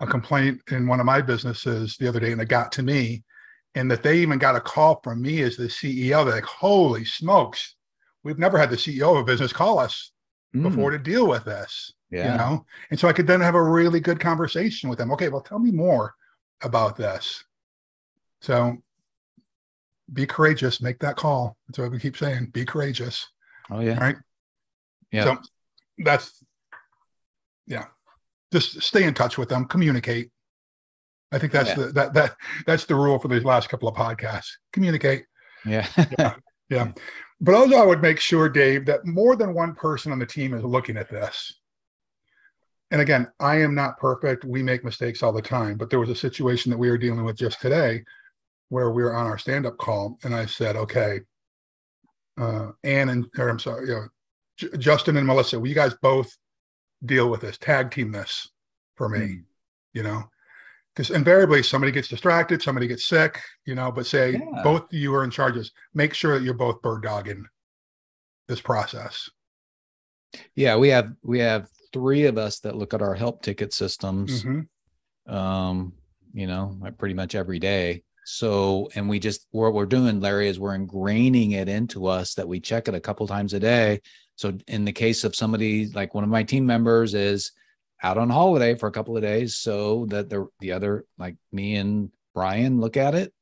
a 0.00 0.06
complaint 0.06 0.60
in 0.70 0.86
one 0.86 1.00
of 1.00 1.06
my 1.06 1.20
businesses 1.20 1.96
the 1.96 2.08
other 2.08 2.20
day 2.20 2.32
and 2.32 2.40
it 2.40 2.48
got 2.48 2.72
to 2.72 2.82
me 2.82 3.24
and 3.74 3.90
that 3.90 4.02
they 4.02 4.18
even 4.18 4.38
got 4.38 4.56
a 4.56 4.60
call 4.60 5.00
from 5.02 5.22
me 5.22 5.42
as 5.42 5.56
the 5.56 5.64
CEO. 5.64 6.24
They're 6.24 6.36
like, 6.36 6.44
holy 6.44 7.04
smokes, 7.04 7.76
we've 8.24 8.38
never 8.38 8.58
had 8.58 8.70
the 8.70 8.76
CEO 8.76 9.12
of 9.12 9.18
a 9.18 9.24
business 9.24 9.52
call 9.52 9.78
us 9.78 10.12
mm. 10.54 10.62
before 10.62 10.90
to 10.90 10.98
deal 10.98 11.26
with 11.26 11.44
this. 11.44 11.92
Yeah. 12.10 12.32
You 12.32 12.38
know, 12.38 12.66
and 12.90 12.98
so 12.98 13.06
I 13.06 13.12
could 13.12 13.26
then 13.26 13.40
have 13.42 13.54
a 13.54 13.62
really 13.62 14.00
good 14.00 14.18
conversation 14.18 14.88
with 14.88 14.98
them. 14.98 15.12
Okay, 15.12 15.28
well, 15.28 15.42
tell 15.42 15.58
me 15.58 15.70
more 15.70 16.14
about 16.62 16.96
this. 16.96 17.44
So 18.40 18.78
be 20.12 20.26
courageous, 20.26 20.80
make 20.80 20.98
that 21.00 21.16
call. 21.16 21.56
That's 21.66 21.78
what 21.78 21.90
we 21.90 21.98
keep 21.98 22.16
saying. 22.16 22.46
Be 22.46 22.64
courageous. 22.64 23.28
Oh 23.70 23.80
yeah. 23.80 23.98
Right. 23.98 24.16
Yeah. 25.12 25.24
So 25.24 25.36
that's 25.98 26.42
yeah. 27.66 27.84
Just 28.52 28.82
stay 28.82 29.04
in 29.04 29.14
touch 29.14 29.38
with 29.38 29.48
them, 29.48 29.66
communicate. 29.66 30.30
I 31.32 31.38
think 31.38 31.52
that's 31.52 31.70
yeah. 31.70 31.74
the 31.74 31.92
that 31.92 32.14
that 32.14 32.36
that's 32.66 32.86
the 32.86 32.94
rule 32.94 33.18
for 33.18 33.28
these 33.28 33.44
last 33.44 33.68
couple 33.68 33.88
of 33.88 33.94
podcasts. 33.94 34.50
Communicate. 34.72 35.24
Yeah. 35.64 35.86
yeah. 36.18 36.34
Yeah. 36.70 36.92
But 37.40 37.54
also 37.54 37.76
I 37.76 37.86
would 37.86 38.02
make 38.02 38.20
sure, 38.20 38.46
Dave, 38.46 38.84
that 38.84 39.06
more 39.06 39.36
than 39.36 39.54
one 39.54 39.74
person 39.74 40.12
on 40.12 40.18
the 40.18 40.26
team 40.26 40.52
is 40.52 40.62
looking 40.62 40.98
at 40.98 41.08
this. 41.08 41.60
And 42.90 43.00
again, 43.00 43.26
I 43.40 43.62
am 43.62 43.74
not 43.74 43.98
perfect. 43.98 44.44
We 44.44 44.62
make 44.62 44.84
mistakes 44.84 45.22
all 45.22 45.32
the 45.32 45.40
time. 45.40 45.78
But 45.78 45.88
there 45.88 45.98
was 45.98 46.10
a 46.10 46.14
situation 46.14 46.70
that 46.70 46.76
we 46.76 46.90
were 46.90 46.98
dealing 46.98 47.24
with 47.24 47.36
just 47.36 47.62
today 47.62 48.04
where 48.68 48.90
we 48.90 49.02
were 49.02 49.16
on 49.16 49.26
our 49.26 49.38
stand-up 49.38 49.78
call, 49.78 50.18
and 50.24 50.34
I 50.34 50.44
said, 50.44 50.76
"Okay, 50.76 51.20
uh, 52.38 52.72
Ann 52.84 53.08
and 53.08 53.26
or 53.38 53.48
I'm 53.48 53.58
sorry, 53.58 53.88
you 53.88 53.94
know, 53.94 54.08
J- 54.56 54.76
Justin 54.78 55.16
and 55.16 55.26
Melissa, 55.26 55.58
will 55.58 55.68
you 55.68 55.74
guys 55.74 55.94
both 56.02 56.30
deal 57.04 57.30
with 57.30 57.40
this, 57.40 57.58
tag 57.58 57.90
team 57.90 58.12
this 58.12 58.50
for 58.96 59.08
me?" 59.08 59.18
Mm. 59.18 59.44
You 59.94 60.02
know, 60.02 60.24
because 60.94 61.10
invariably 61.10 61.62
somebody 61.62 61.92
gets 61.92 62.08
distracted, 62.08 62.60
somebody 62.60 62.86
gets 62.88 63.06
sick, 63.06 63.40
you 63.64 63.74
know. 63.74 63.92
But 63.92 64.06
say 64.06 64.32
yeah. 64.32 64.62
both 64.64 64.82
of 64.82 64.92
you 64.92 65.14
are 65.14 65.24
in 65.24 65.30
charges. 65.30 65.72
Make 65.94 66.12
sure 66.12 66.36
that 66.36 66.44
you're 66.44 66.54
both 66.54 66.82
bird 66.82 67.02
dogging 67.02 67.46
this 68.48 68.60
process. 68.60 69.30
Yeah, 70.56 70.76
we 70.76 70.88
have 70.88 71.12
we 71.22 71.38
have 71.38 71.68
three 71.92 72.24
of 72.24 72.36
us 72.36 72.60
that 72.60 72.76
look 72.76 72.94
at 72.94 73.02
our 73.02 73.14
help 73.14 73.42
ticket 73.42 73.72
systems. 73.72 74.42
Mm-hmm. 74.42 75.34
Um, 75.34 75.92
you 76.32 76.46
know, 76.46 76.78
pretty 76.98 77.14
much 77.14 77.34
every 77.34 77.58
day. 77.58 78.02
So, 78.24 78.90
and 78.94 79.08
we 79.08 79.20
just 79.20 79.46
what 79.52 79.72
we're 79.72 79.86
doing, 79.86 80.20
Larry, 80.20 80.48
is 80.48 80.58
we're 80.58 80.76
ingraining 80.76 81.52
it 81.52 81.68
into 81.68 82.06
us 82.06 82.34
that 82.34 82.48
we 82.48 82.60
check 82.60 82.88
it 82.88 82.94
a 82.94 83.00
couple 83.00 83.26
times 83.26 83.54
a 83.54 83.60
day. 83.60 84.00
So, 84.38 84.56
in 84.68 84.84
the 84.84 84.92
case 84.92 85.24
of 85.24 85.34
somebody 85.34 85.88
like 85.88 86.14
one 86.14 86.22
of 86.22 86.30
my 86.30 86.44
team 86.44 86.64
members 86.64 87.12
is 87.12 87.50
out 88.04 88.18
on 88.18 88.30
holiday 88.30 88.76
for 88.76 88.86
a 88.86 88.92
couple 88.92 89.16
of 89.16 89.22
days, 89.22 89.56
so 89.56 90.06
that 90.10 90.30
the 90.30 90.46
the 90.60 90.70
other 90.70 91.04
like 91.18 91.34
me 91.50 91.74
and 91.74 92.12
Brian 92.34 92.80
look 92.80 92.96
at 92.96 93.16
it, 93.16 93.34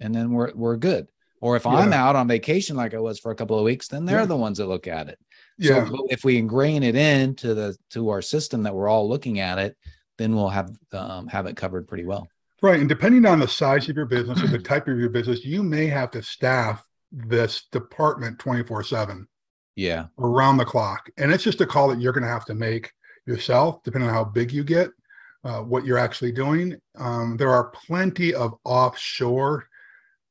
and 0.00 0.12
then 0.12 0.32
we're 0.32 0.52
we're 0.56 0.76
good. 0.76 1.06
Or 1.40 1.54
if 1.54 1.66
yeah. 1.66 1.70
I'm 1.70 1.92
out 1.92 2.16
on 2.16 2.26
vacation 2.26 2.74
like 2.74 2.94
I 2.94 2.98
was 2.98 3.20
for 3.20 3.30
a 3.30 3.36
couple 3.36 3.56
of 3.56 3.64
weeks, 3.64 3.86
then 3.86 4.04
they're 4.04 4.18
yeah. 4.18 4.26
the 4.26 4.36
ones 4.36 4.58
that 4.58 4.66
look 4.66 4.88
at 4.88 5.08
it. 5.08 5.20
Yeah. 5.56 5.86
So 5.86 6.08
if 6.10 6.24
we 6.24 6.36
ingrain 6.36 6.82
it 6.82 6.96
into 6.96 7.54
the 7.54 7.76
to 7.90 8.08
our 8.08 8.20
system 8.20 8.64
that 8.64 8.74
we're 8.74 8.88
all 8.88 9.08
looking 9.08 9.38
at 9.38 9.58
it, 9.58 9.76
then 10.16 10.34
we'll 10.34 10.48
have 10.48 10.76
um, 10.90 11.28
have 11.28 11.46
it 11.46 11.56
covered 11.56 11.86
pretty 11.86 12.04
well. 12.04 12.26
Right. 12.60 12.80
And 12.80 12.88
depending 12.88 13.24
on 13.24 13.38
the 13.38 13.46
size 13.46 13.88
of 13.88 13.94
your 13.94 14.06
business 14.06 14.42
or 14.42 14.48
the 14.48 14.58
type 14.58 14.88
of 14.88 14.98
your 14.98 15.10
business, 15.10 15.44
you 15.44 15.62
may 15.62 15.86
have 15.86 16.10
to 16.10 16.22
staff 16.24 16.84
this 17.12 17.66
department 17.70 18.40
24 18.40 18.82
7. 18.82 19.28
Yeah. 19.78 20.06
Around 20.18 20.56
the 20.56 20.64
clock. 20.64 21.08
And 21.18 21.32
it's 21.32 21.44
just 21.44 21.60
a 21.60 21.66
call 21.66 21.86
that 21.88 22.00
you're 22.00 22.12
going 22.12 22.24
to 22.24 22.28
have 22.28 22.44
to 22.46 22.54
make 22.54 22.92
yourself, 23.26 23.80
depending 23.84 24.08
on 24.08 24.14
how 24.14 24.24
big 24.24 24.50
you 24.50 24.64
get, 24.64 24.90
uh, 25.44 25.60
what 25.60 25.86
you're 25.86 25.98
actually 25.98 26.32
doing. 26.32 26.76
Um, 26.96 27.36
there 27.36 27.52
are 27.52 27.70
plenty 27.70 28.34
of 28.34 28.54
offshore 28.64 29.68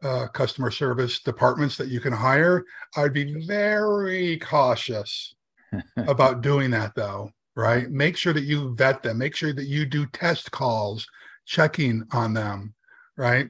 uh, 0.03 0.27
customer 0.27 0.69
service 0.69 1.21
departments 1.21 1.77
that 1.77 1.87
you 1.87 2.01
can 2.01 2.11
hire. 2.11 2.65
I'd 2.97 3.13
be 3.13 3.45
very 3.45 4.37
cautious 4.39 5.33
about 5.95 6.41
doing 6.41 6.69
that, 6.71 6.93
though, 6.93 7.31
right? 7.55 7.89
Make 7.89 8.17
sure 8.17 8.33
that 8.33 8.43
you 8.43 8.75
vet 8.75 9.01
them, 9.01 9.17
make 9.17 9.33
sure 9.33 9.53
that 9.53 9.67
you 9.67 9.85
do 9.85 10.05
test 10.07 10.51
calls 10.51 11.07
checking 11.45 12.03
on 12.11 12.33
them, 12.33 12.73
right? 13.15 13.47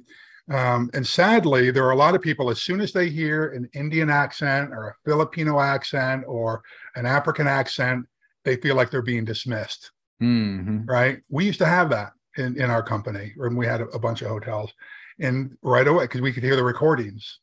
Um, 0.50 0.89
and 0.94 1.06
sadly, 1.06 1.72
there 1.72 1.86
are 1.86 1.92
a 1.92 1.98
lot 1.98 2.16
of 2.16 2.22
people, 2.22 2.50
as 2.50 2.62
soon 2.62 2.80
as 2.80 2.94
they 2.94 3.10
hear 3.10 3.50
an 3.50 3.70
Indian 3.74 4.10
accent 4.10 4.72
or 4.72 4.88
a 4.88 4.96
Filipino 5.04 5.60
accent 5.60 6.24
or 6.25 6.63
an 6.96 7.06
African 7.06 7.48
accent, 7.48 8.06
they 8.46 8.56
feel 8.56 8.75
like 8.75 8.89
they're 8.89 9.01
being 9.01 9.25
dismissed, 9.25 9.92
mm-hmm. 10.22 10.86
right? 10.86 11.20
We 11.30 11.46
used 11.46 11.60
to 11.60 11.66
have 11.66 11.89
that 11.89 12.13
in, 12.38 12.60
in 12.62 12.70
our 12.70 12.82
company 12.82 13.34
when 13.36 13.58
we 13.58 13.66
had 13.66 13.82
a, 13.82 13.88
a 13.88 14.00
bunch 14.00 14.22
of 14.22 14.30
hotels. 14.30 14.72
And 15.20 15.58
right 15.62 15.88
away, 15.88 16.06
because 16.06 16.22
we 16.22 16.32
could 16.32 16.44
hear 16.44 16.56
the 16.56 16.63
recordings, 16.63 17.39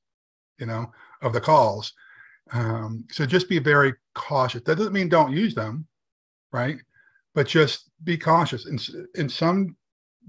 you 0.58 0.66
know, 0.66 0.90
of 1.20 1.32
the 1.32 1.40
calls. 1.40 1.92
Um, 2.52 3.04
so 3.10 3.26
just 3.26 3.48
be 3.48 3.58
very 3.58 3.92
cautious. 4.14 4.62
That 4.62 4.76
doesn't 4.76 4.92
mean 4.92 5.08
don't 5.08 5.32
use 5.32 5.54
them, 5.54 5.86
right? 6.52 6.78
But 7.34 7.48
just 7.48 7.90
be 8.04 8.16
cautious. 8.16 8.66
In, 8.66 8.78
in 9.16 9.28
some 9.28 9.76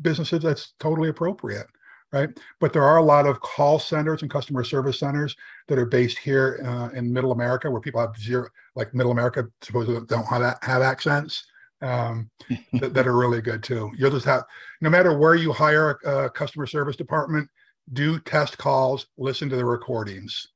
businesses 0.02 0.42
that's 0.42 0.74
totally 0.80 1.08
appropriate 1.08 1.68
right? 2.12 2.30
But 2.60 2.74
there 2.74 2.84
are 2.84 2.98
a 2.98 3.04
lot 3.04 3.28
of 3.28 3.40
call 3.42 3.80
centers 3.80 4.22
and 4.22 4.32
customer 4.32 4.64
service 4.64 5.00
centers 5.00 5.36
that 5.68 5.78
are 5.78 5.86
based 5.86 6.18
here 6.18 6.62
uh, 6.66 6.90
in 6.98 7.12
middle 7.12 7.32
america 7.32 7.70
where 7.70 7.82
people 7.82 8.02
have 8.02 8.18
zero 8.18 8.48
like 8.76 8.94
middle 8.94 9.12
america 9.12 9.46
supposedly 9.62 10.00
don't 10.08 10.26
have, 10.28 10.58
have 10.62 10.82
accents 10.82 11.46
um, 11.82 12.30
that, 12.74 12.94
that, 12.94 13.08
are 13.08 13.16
really 13.16 13.42
good 13.42 13.64
too. 13.64 13.92
You'll 13.98 14.12
just 14.12 14.26
have 14.26 14.44
no 14.82 14.90
matter 14.90 15.18
where 15.18 15.36
you 15.36 15.52
hire 15.52 16.00
a, 16.06 16.26
a 16.26 16.30
customer 16.30 16.66
service 16.66 16.96
department 16.96 17.50
do 17.94 18.20
test 18.20 18.58
calls 18.58 19.08
listen 19.18 19.50
to 19.50 19.56
the 19.56 19.66
recordings. 19.66 20.48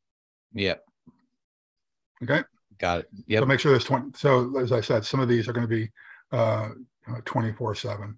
Yep. 0.53 0.83
Okay? 2.23 2.43
Got 2.79 2.99
it. 2.99 3.09
Yeah 3.27 3.39
so 3.39 3.45
make 3.45 3.59
sure 3.59 3.71
there's 3.71 3.83
20 3.83 4.11
so 4.15 4.57
as 4.57 4.71
i 4.71 4.79
said 4.79 5.05
some 5.05 5.19
of 5.19 5.27
these 5.27 5.47
are 5.47 5.53
going 5.53 5.67
to 5.67 5.75
be 5.75 5.89
uh 6.31 6.69
24 7.25 7.75
7 7.75 8.17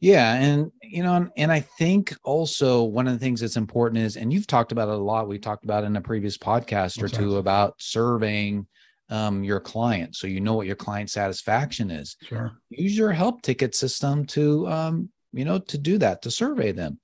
yeah, 0.00 0.34
and 0.34 0.70
you 0.82 1.02
know, 1.02 1.28
and 1.36 1.50
I 1.50 1.60
think 1.60 2.14
also 2.22 2.82
one 2.82 3.06
of 3.06 3.14
the 3.14 3.18
things 3.18 3.40
that's 3.40 3.56
important 3.56 4.02
is, 4.02 4.16
and 4.16 4.30
you've 4.32 4.46
talked 4.46 4.72
about 4.72 4.88
it 4.88 4.94
a 4.94 4.98
lot. 4.98 5.26
We 5.26 5.38
talked 5.38 5.64
about 5.64 5.84
in 5.84 5.96
a 5.96 6.02
previous 6.02 6.36
podcast 6.36 7.02
or 7.02 7.08
two 7.08 7.38
about 7.38 7.76
surveying 7.78 8.66
um, 9.08 9.42
your 9.42 9.58
client, 9.58 10.14
so 10.14 10.26
you 10.26 10.40
know 10.40 10.54
what 10.54 10.66
your 10.66 10.76
client 10.76 11.10
satisfaction 11.10 11.90
is. 11.90 12.16
Sure. 12.22 12.58
Use 12.68 12.96
your 12.96 13.12
help 13.12 13.40
ticket 13.40 13.74
system 13.74 14.26
to, 14.26 14.68
um, 14.68 15.08
you 15.32 15.46
know, 15.46 15.58
to 15.60 15.78
do 15.78 15.96
that 15.98 16.20
to 16.22 16.30
survey 16.30 16.72
them. 16.72 17.00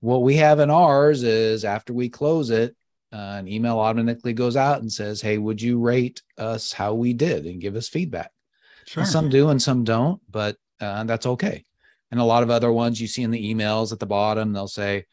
What 0.00 0.22
we 0.22 0.36
have 0.36 0.60
in 0.60 0.70
ours 0.70 1.24
is 1.24 1.66
after 1.66 1.92
we 1.92 2.08
close 2.08 2.48
it, 2.48 2.74
uh, 3.12 3.36
an 3.38 3.48
email 3.48 3.78
automatically 3.78 4.32
goes 4.32 4.56
out 4.56 4.80
and 4.80 4.90
says, 4.90 5.20
"Hey, 5.20 5.36
would 5.36 5.60
you 5.60 5.78
rate 5.78 6.22
us 6.38 6.72
how 6.72 6.94
we 6.94 7.12
did 7.12 7.44
and 7.44 7.60
give 7.60 7.76
us 7.76 7.88
feedback?" 7.88 8.30
Sure. 8.86 9.04
some 9.04 9.28
do 9.28 9.50
and 9.50 9.60
some 9.60 9.84
don't, 9.84 10.22
but 10.30 10.56
uh, 10.80 11.04
that's 11.04 11.26
okay 11.26 11.64
and 12.10 12.20
a 12.20 12.24
lot 12.24 12.42
of 12.42 12.50
other 12.50 12.72
ones 12.72 13.00
you 13.00 13.06
see 13.06 13.22
in 13.22 13.30
the 13.30 13.54
emails 13.54 13.92
at 13.92 13.98
the 13.98 14.06
bottom 14.06 14.52
they'll 14.52 14.68
say 14.68 15.04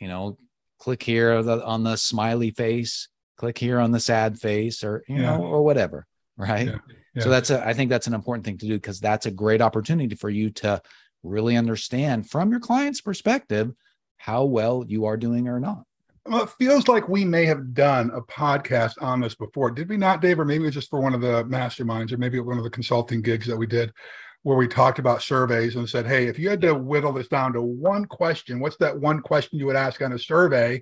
you 0.00 0.08
know 0.08 0.36
click 0.78 1.02
here 1.02 1.32
on 1.32 1.82
the 1.82 1.96
smiley 1.96 2.50
face 2.50 3.08
click 3.36 3.58
here 3.58 3.78
on 3.78 3.90
the 3.90 4.00
sad 4.00 4.38
face 4.38 4.84
or 4.84 5.02
you 5.08 5.16
yeah. 5.16 5.36
know 5.36 5.42
or 5.42 5.62
whatever 5.62 6.06
right 6.36 6.68
yeah. 6.68 6.78
Yeah. 7.14 7.22
so 7.22 7.30
that's 7.30 7.50
a 7.50 7.66
i 7.66 7.72
think 7.72 7.90
that's 7.90 8.06
an 8.06 8.14
important 8.14 8.44
thing 8.44 8.58
to 8.58 8.66
do 8.66 8.74
because 8.74 9.00
that's 9.00 9.26
a 9.26 9.30
great 9.30 9.62
opportunity 9.62 10.14
for 10.14 10.30
you 10.30 10.50
to 10.50 10.80
really 11.22 11.56
understand 11.56 12.30
from 12.30 12.50
your 12.50 12.60
client's 12.60 13.00
perspective 13.00 13.72
how 14.16 14.44
well 14.44 14.84
you 14.86 15.06
are 15.06 15.16
doing 15.16 15.48
or 15.48 15.60
not 15.60 15.84
well, 16.28 16.42
it 16.42 16.50
feels 16.58 16.88
like 16.88 17.08
we 17.08 17.24
may 17.24 17.46
have 17.46 17.72
done 17.72 18.10
a 18.12 18.20
podcast 18.20 19.00
on 19.00 19.20
this 19.20 19.36
before. 19.36 19.70
Did 19.70 19.88
we 19.88 19.96
not, 19.96 20.20
Dave? 20.20 20.40
Or 20.40 20.44
maybe 20.44 20.64
it 20.64 20.66
was 20.66 20.74
just 20.74 20.90
for 20.90 21.00
one 21.00 21.14
of 21.14 21.20
the 21.20 21.44
masterminds, 21.44 22.12
or 22.12 22.16
maybe 22.16 22.40
one 22.40 22.58
of 22.58 22.64
the 22.64 22.70
consulting 22.70 23.22
gigs 23.22 23.46
that 23.46 23.56
we 23.56 23.66
did 23.66 23.92
where 24.46 24.56
we 24.56 24.68
talked 24.68 25.00
about 25.00 25.24
surveys 25.24 25.74
and 25.74 25.88
said, 25.88 26.06
hey, 26.06 26.28
if 26.28 26.38
you 26.38 26.48
had 26.48 26.60
to 26.60 26.72
whittle 26.72 27.12
this 27.12 27.26
down 27.26 27.52
to 27.52 27.60
one 27.60 28.04
question, 28.04 28.60
what's 28.60 28.76
that 28.76 28.96
one 28.96 29.20
question 29.20 29.58
you 29.58 29.66
would 29.66 29.74
ask 29.74 30.00
on 30.00 30.12
a 30.12 30.18
survey? 30.20 30.80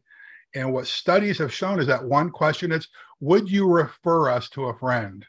And 0.55 0.71
what 0.71 0.87
studies 0.87 1.39
have 1.39 1.51
shown 1.51 1.81
is 1.81 1.87
that 1.87 2.05
one 2.05 2.29
question 2.29 2.73
is, 2.73 2.87
would 3.21 3.51
you 3.51 3.67
refer 3.67 4.29
us 4.29 4.51
to 4.51 4.67
a 4.67 4.77
friend? 4.77 5.25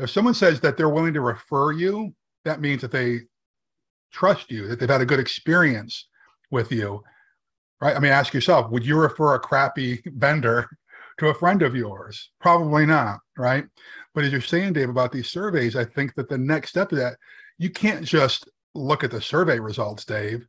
If 0.00 0.10
someone 0.10 0.34
says 0.34 0.58
that 0.62 0.76
they're 0.76 0.88
willing 0.88 1.14
to 1.14 1.20
refer 1.20 1.70
you, 1.70 2.12
that 2.44 2.60
means 2.60 2.82
that 2.82 2.90
they 2.90 3.20
trust 4.10 4.50
you, 4.50 4.66
that 4.66 4.80
they've 4.80 4.90
had 4.90 5.00
a 5.00 5.06
good 5.06 5.20
experience 5.20 6.08
with 6.50 6.72
you, 6.72 7.04
right? 7.80 7.94
I 7.94 8.00
mean, 8.00 8.10
ask 8.10 8.34
yourself, 8.34 8.68
would 8.72 8.84
you 8.84 8.98
refer 8.98 9.36
a 9.36 9.38
crappy 9.38 10.02
vendor 10.06 10.68
to 11.18 11.28
a 11.28 11.34
friend 11.34 11.62
of 11.62 11.76
yours? 11.76 12.32
Probably 12.40 12.84
not, 12.84 13.20
right? 13.36 13.64
But 14.14 14.24
as 14.24 14.32
you're 14.32 14.40
saying, 14.40 14.74
Dave, 14.74 14.88
about 14.88 15.12
these 15.12 15.28
surveys, 15.28 15.76
I 15.76 15.84
think 15.84 16.14
that 16.14 16.28
the 16.28 16.38
next 16.38 16.70
step 16.70 16.92
of 16.92 16.98
that, 16.98 17.16
you 17.58 17.70
can't 17.70 18.04
just 18.04 18.48
look 18.74 19.04
at 19.04 19.10
the 19.10 19.20
survey 19.20 19.58
results, 19.58 20.04
Dave. 20.04 20.46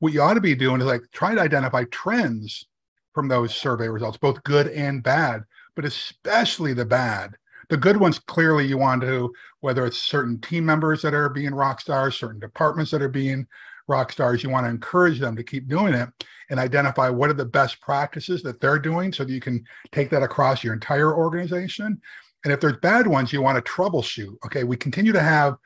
What 0.00 0.12
you 0.12 0.22
ought 0.22 0.34
to 0.34 0.40
be 0.40 0.54
doing 0.54 0.80
is 0.80 0.86
like 0.86 1.02
trying 1.12 1.36
to 1.36 1.42
identify 1.42 1.84
trends 1.90 2.66
from 3.14 3.28
those 3.28 3.54
survey 3.54 3.88
results, 3.88 4.18
both 4.18 4.42
good 4.44 4.68
and 4.68 5.02
bad, 5.02 5.42
but 5.74 5.84
especially 5.84 6.72
the 6.72 6.84
bad. 6.84 7.34
The 7.68 7.76
good 7.76 7.96
ones, 7.96 8.18
clearly, 8.18 8.66
you 8.66 8.78
want 8.78 9.02
to, 9.02 9.32
whether 9.60 9.84
it's 9.84 9.98
certain 9.98 10.40
team 10.40 10.64
members 10.64 11.02
that 11.02 11.14
are 11.14 11.28
being 11.28 11.54
rock 11.54 11.80
stars, 11.80 12.16
certain 12.16 12.40
departments 12.40 12.90
that 12.92 13.02
are 13.02 13.08
being 13.08 13.46
rock 13.88 14.12
stars, 14.12 14.42
you 14.42 14.50
want 14.50 14.66
to 14.66 14.70
encourage 14.70 15.18
them 15.18 15.34
to 15.36 15.42
keep 15.42 15.68
doing 15.68 15.94
it. 15.94 16.08
and 16.50 16.58
identify 16.58 17.10
what 17.10 17.28
are 17.28 17.34
the 17.34 17.44
best 17.44 17.80
practices 17.80 18.42
that 18.42 18.60
they're 18.60 18.78
doing 18.78 19.12
so 19.12 19.24
that 19.24 19.32
you 19.32 19.40
can 19.40 19.62
take 19.92 20.08
that 20.10 20.22
across 20.22 20.64
your 20.64 20.72
entire 20.72 21.14
organization. 21.14 22.00
And 22.48 22.54
if 22.54 22.60
there's 22.60 22.78
bad 22.78 23.06
ones, 23.06 23.30
you 23.30 23.42
want 23.42 23.62
to 23.62 23.70
troubleshoot. 23.70 24.34
Okay, 24.46 24.64
we 24.64 24.74
continue 24.74 25.12
to 25.12 25.20
have 25.20 25.58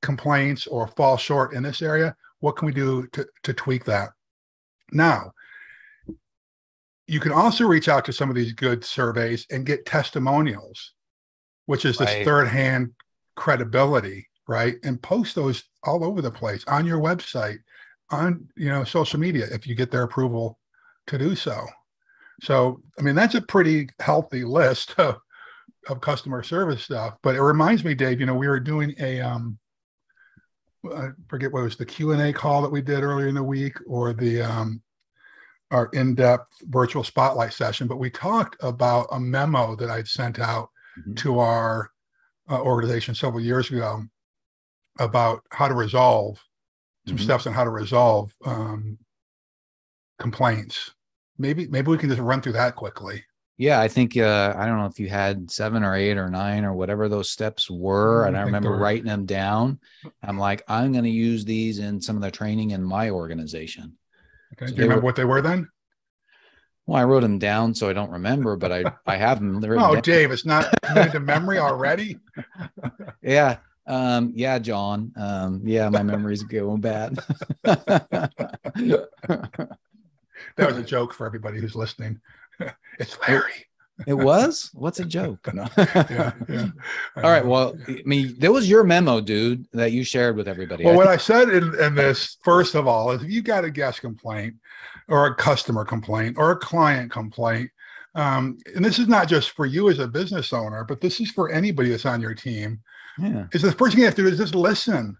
complaints 0.00 0.66
or 0.66 0.88
fall 0.88 1.18
short 1.18 1.52
in 1.52 1.62
this 1.62 1.82
area. 1.82 2.16
What 2.40 2.56
can 2.56 2.64
we 2.64 2.72
do 2.72 3.06
to, 3.08 3.26
to 3.42 3.52
tweak 3.52 3.84
that? 3.84 4.08
Now, 4.92 5.32
you 7.06 7.20
can 7.20 7.32
also 7.32 7.66
reach 7.66 7.86
out 7.90 8.06
to 8.06 8.14
some 8.14 8.30
of 8.30 8.34
these 8.34 8.54
good 8.54 8.82
surveys 8.82 9.46
and 9.50 9.66
get 9.66 9.84
testimonials, 9.84 10.94
which 11.66 11.84
is 11.84 11.98
this 11.98 12.08
right. 12.08 12.24
third 12.24 12.48
hand 12.48 12.92
credibility, 13.36 14.26
right? 14.48 14.76
And 14.84 15.02
post 15.02 15.34
those 15.34 15.62
all 15.84 16.02
over 16.02 16.22
the 16.22 16.30
place 16.30 16.64
on 16.66 16.86
your 16.86 16.98
website, 16.98 17.58
on 18.10 18.48
you 18.56 18.70
know 18.70 18.84
social 18.84 19.20
media 19.20 19.48
if 19.52 19.66
you 19.66 19.74
get 19.74 19.90
their 19.90 20.04
approval 20.04 20.58
to 21.08 21.18
do 21.18 21.36
so. 21.36 21.66
So, 22.40 22.80
I 22.98 23.02
mean, 23.02 23.16
that's 23.16 23.34
a 23.34 23.42
pretty 23.42 23.90
healthy 24.00 24.44
list 24.44 24.94
of, 24.98 25.18
of 25.88 26.00
customer 26.00 26.42
service 26.42 26.84
stuff. 26.84 27.16
But 27.22 27.34
it 27.34 27.42
reminds 27.42 27.84
me, 27.84 27.94
Dave, 27.94 28.20
you 28.20 28.26
know, 28.26 28.34
we 28.34 28.48
were 28.48 28.60
doing 28.60 28.94
a 28.98 29.20
um 29.20 29.58
I 30.84 31.08
forget 31.28 31.52
what 31.52 31.60
it 31.60 31.64
was 31.64 31.76
the 31.76 31.86
Q 31.86 32.12
and 32.12 32.22
A 32.22 32.32
call 32.32 32.62
that 32.62 32.72
we 32.72 32.82
did 32.82 33.02
earlier 33.02 33.28
in 33.28 33.34
the 33.34 33.42
week, 33.42 33.76
or 33.86 34.12
the 34.12 34.42
um, 34.42 34.82
our 35.70 35.88
in-depth 35.92 36.52
virtual 36.62 37.04
spotlight 37.04 37.52
session. 37.52 37.86
But 37.86 37.98
we 37.98 38.10
talked 38.10 38.56
about 38.60 39.06
a 39.12 39.20
memo 39.20 39.76
that 39.76 39.90
I'd 39.90 40.08
sent 40.08 40.38
out 40.38 40.70
mm-hmm. 40.98 41.14
to 41.14 41.38
our 41.38 41.90
uh, 42.50 42.60
organization 42.60 43.14
several 43.14 43.42
years 43.42 43.70
ago 43.70 44.02
about 44.98 45.42
how 45.50 45.68
to 45.68 45.74
resolve 45.74 46.42
some 47.06 47.16
mm-hmm. 47.16 47.24
steps 47.24 47.46
on 47.46 47.52
how 47.52 47.64
to 47.64 47.70
resolve 47.70 48.34
um, 48.44 48.98
complaints. 50.18 50.90
Maybe 51.38 51.66
maybe 51.68 51.90
we 51.90 51.98
can 51.98 52.08
just 52.08 52.20
run 52.20 52.42
through 52.42 52.52
that 52.52 52.74
quickly. 52.76 53.24
Yeah, 53.58 53.80
I 53.80 53.88
think 53.88 54.16
uh, 54.16 54.54
I 54.56 54.66
don't 54.66 54.78
know 54.78 54.86
if 54.86 54.98
you 54.98 55.08
had 55.08 55.50
seven 55.50 55.84
or 55.84 55.94
eight 55.94 56.16
or 56.16 56.28
nine 56.28 56.64
or 56.64 56.72
whatever 56.72 57.08
those 57.08 57.30
steps 57.30 57.70
were, 57.70 58.26
and 58.26 58.36
I, 58.36 58.40
I 58.40 58.44
remember 58.44 58.76
writing 58.76 59.04
them 59.04 59.26
down. 59.26 59.78
I'm 60.22 60.38
like, 60.38 60.64
I'm 60.68 60.92
going 60.92 61.04
to 61.04 61.10
use 61.10 61.44
these 61.44 61.78
in 61.78 62.00
some 62.00 62.16
of 62.16 62.22
the 62.22 62.30
training 62.30 62.70
in 62.70 62.82
my 62.82 63.10
organization. 63.10 63.96
Okay. 64.54 64.66
So 64.66 64.74
Do 64.74 64.76
you 64.76 64.82
remember 64.84 65.02
were, 65.02 65.06
what 65.06 65.16
they 65.16 65.24
were 65.24 65.42
then? 65.42 65.68
Well, 66.86 67.00
I 67.00 67.04
wrote 67.04 67.20
them 67.20 67.38
down, 67.38 67.74
so 67.74 67.88
I 67.88 67.92
don't 67.92 68.10
remember, 68.10 68.56
but 68.56 68.72
I 68.72 68.84
I 69.06 69.16
have 69.16 69.38
them. 69.38 69.62
oh, 69.64 69.94
down. 69.94 70.02
Dave, 70.02 70.32
it's 70.32 70.44
not 70.44 70.72
into 70.96 71.20
memory 71.20 71.58
already. 71.58 72.18
yeah, 73.22 73.58
um, 73.86 74.32
yeah, 74.34 74.58
John. 74.58 75.12
Um, 75.16 75.60
yeah, 75.64 75.88
my 75.88 76.02
memory's 76.02 76.42
going 76.42 76.80
bad. 76.80 77.18
that 77.62 78.30
was 80.58 80.76
a 80.76 80.82
joke 80.82 81.14
for 81.14 81.26
everybody 81.26 81.60
who's 81.60 81.76
listening. 81.76 82.20
it's 82.98 83.18
Larry. 83.26 83.66
it 84.06 84.14
was? 84.14 84.70
What's 84.74 85.00
a 85.00 85.04
joke? 85.04 85.48
No. 85.54 85.68
yeah, 85.76 86.32
yeah. 86.48 86.68
All 87.16 87.30
right. 87.30 87.44
Well, 87.44 87.76
I 87.88 88.02
mean, 88.04 88.34
there 88.38 88.52
was 88.52 88.68
your 88.68 88.84
memo, 88.84 89.20
dude, 89.20 89.66
that 89.72 89.92
you 89.92 90.04
shared 90.04 90.36
with 90.36 90.48
everybody. 90.48 90.84
Well, 90.84 90.94
I 90.94 90.96
what 90.96 91.08
I 91.08 91.16
said 91.16 91.50
in, 91.50 91.78
in 91.78 91.94
this, 91.94 92.38
first 92.42 92.74
of 92.74 92.86
all, 92.86 93.10
is 93.12 93.22
if 93.22 93.30
you 93.30 93.42
got 93.42 93.64
a 93.64 93.70
guest 93.70 94.00
complaint 94.00 94.54
or 95.08 95.26
a 95.26 95.34
customer 95.34 95.84
complaint 95.84 96.36
or 96.38 96.50
a 96.52 96.56
client 96.56 97.10
complaint, 97.10 97.70
um, 98.14 98.58
and 98.74 98.84
this 98.84 98.98
is 98.98 99.08
not 99.08 99.28
just 99.28 99.50
for 99.50 99.66
you 99.66 99.88
as 99.88 99.98
a 99.98 100.06
business 100.06 100.52
owner, 100.52 100.84
but 100.84 101.00
this 101.00 101.20
is 101.20 101.30
for 101.30 101.50
anybody 101.50 101.90
that's 101.90 102.06
on 102.06 102.20
your 102.20 102.34
team. 102.34 102.80
Yeah. 103.18 103.46
Is 103.52 103.62
the 103.62 103.72
first 103.72 103.92
thing 103.92 104.00
you 104.00 104.06
have 104.06 104.14
to 104.16 104.22
do 104.22 104.28
is 104.28 104.38
just 104.38 104.54
listen. 104.54 105.16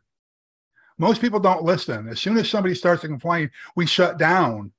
Most 0.99 1.21
people 1.21 1.41
don't 1.41 1.65
listen. 1.65 2.09
As 2.09 2.21
soon 2.21 2.37
as 2.37 2.49
somebody 2.49 2.75
starts 2.75 3.03
to 3.03 3.09
complain, 3.09 3.51
we 3.77 3.87
shut 3.87 4.19
down 4.19 4.73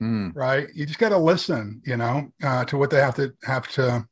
mm. 0.00 0.34
right? 0.34 0.68
You 0.74 0.86
just 0.86 0.98
got 0.98 1.10
to 1.10 1.18
listen, 1.18 1.82
you 1.84 1.96
know, 1.96 2.30
uh, 2.42 2.64
to 2.66 2.76
what 2.76 2.90
they 2.90 3.00
have 3.00 3.14
to 3.16 3.32
have 3.44 3.68
to 3.72 4.06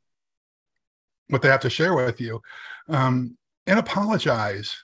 what 1.29 1.41
they 1.41 1.49
have 1.49 1.61
to 1.61 1.69
share 1.69 1.93
with 1.93 2.19
you, 2.19 2.41
um, 2.87 3.37
and 3.67 3.79
apologize. 3.79 4.75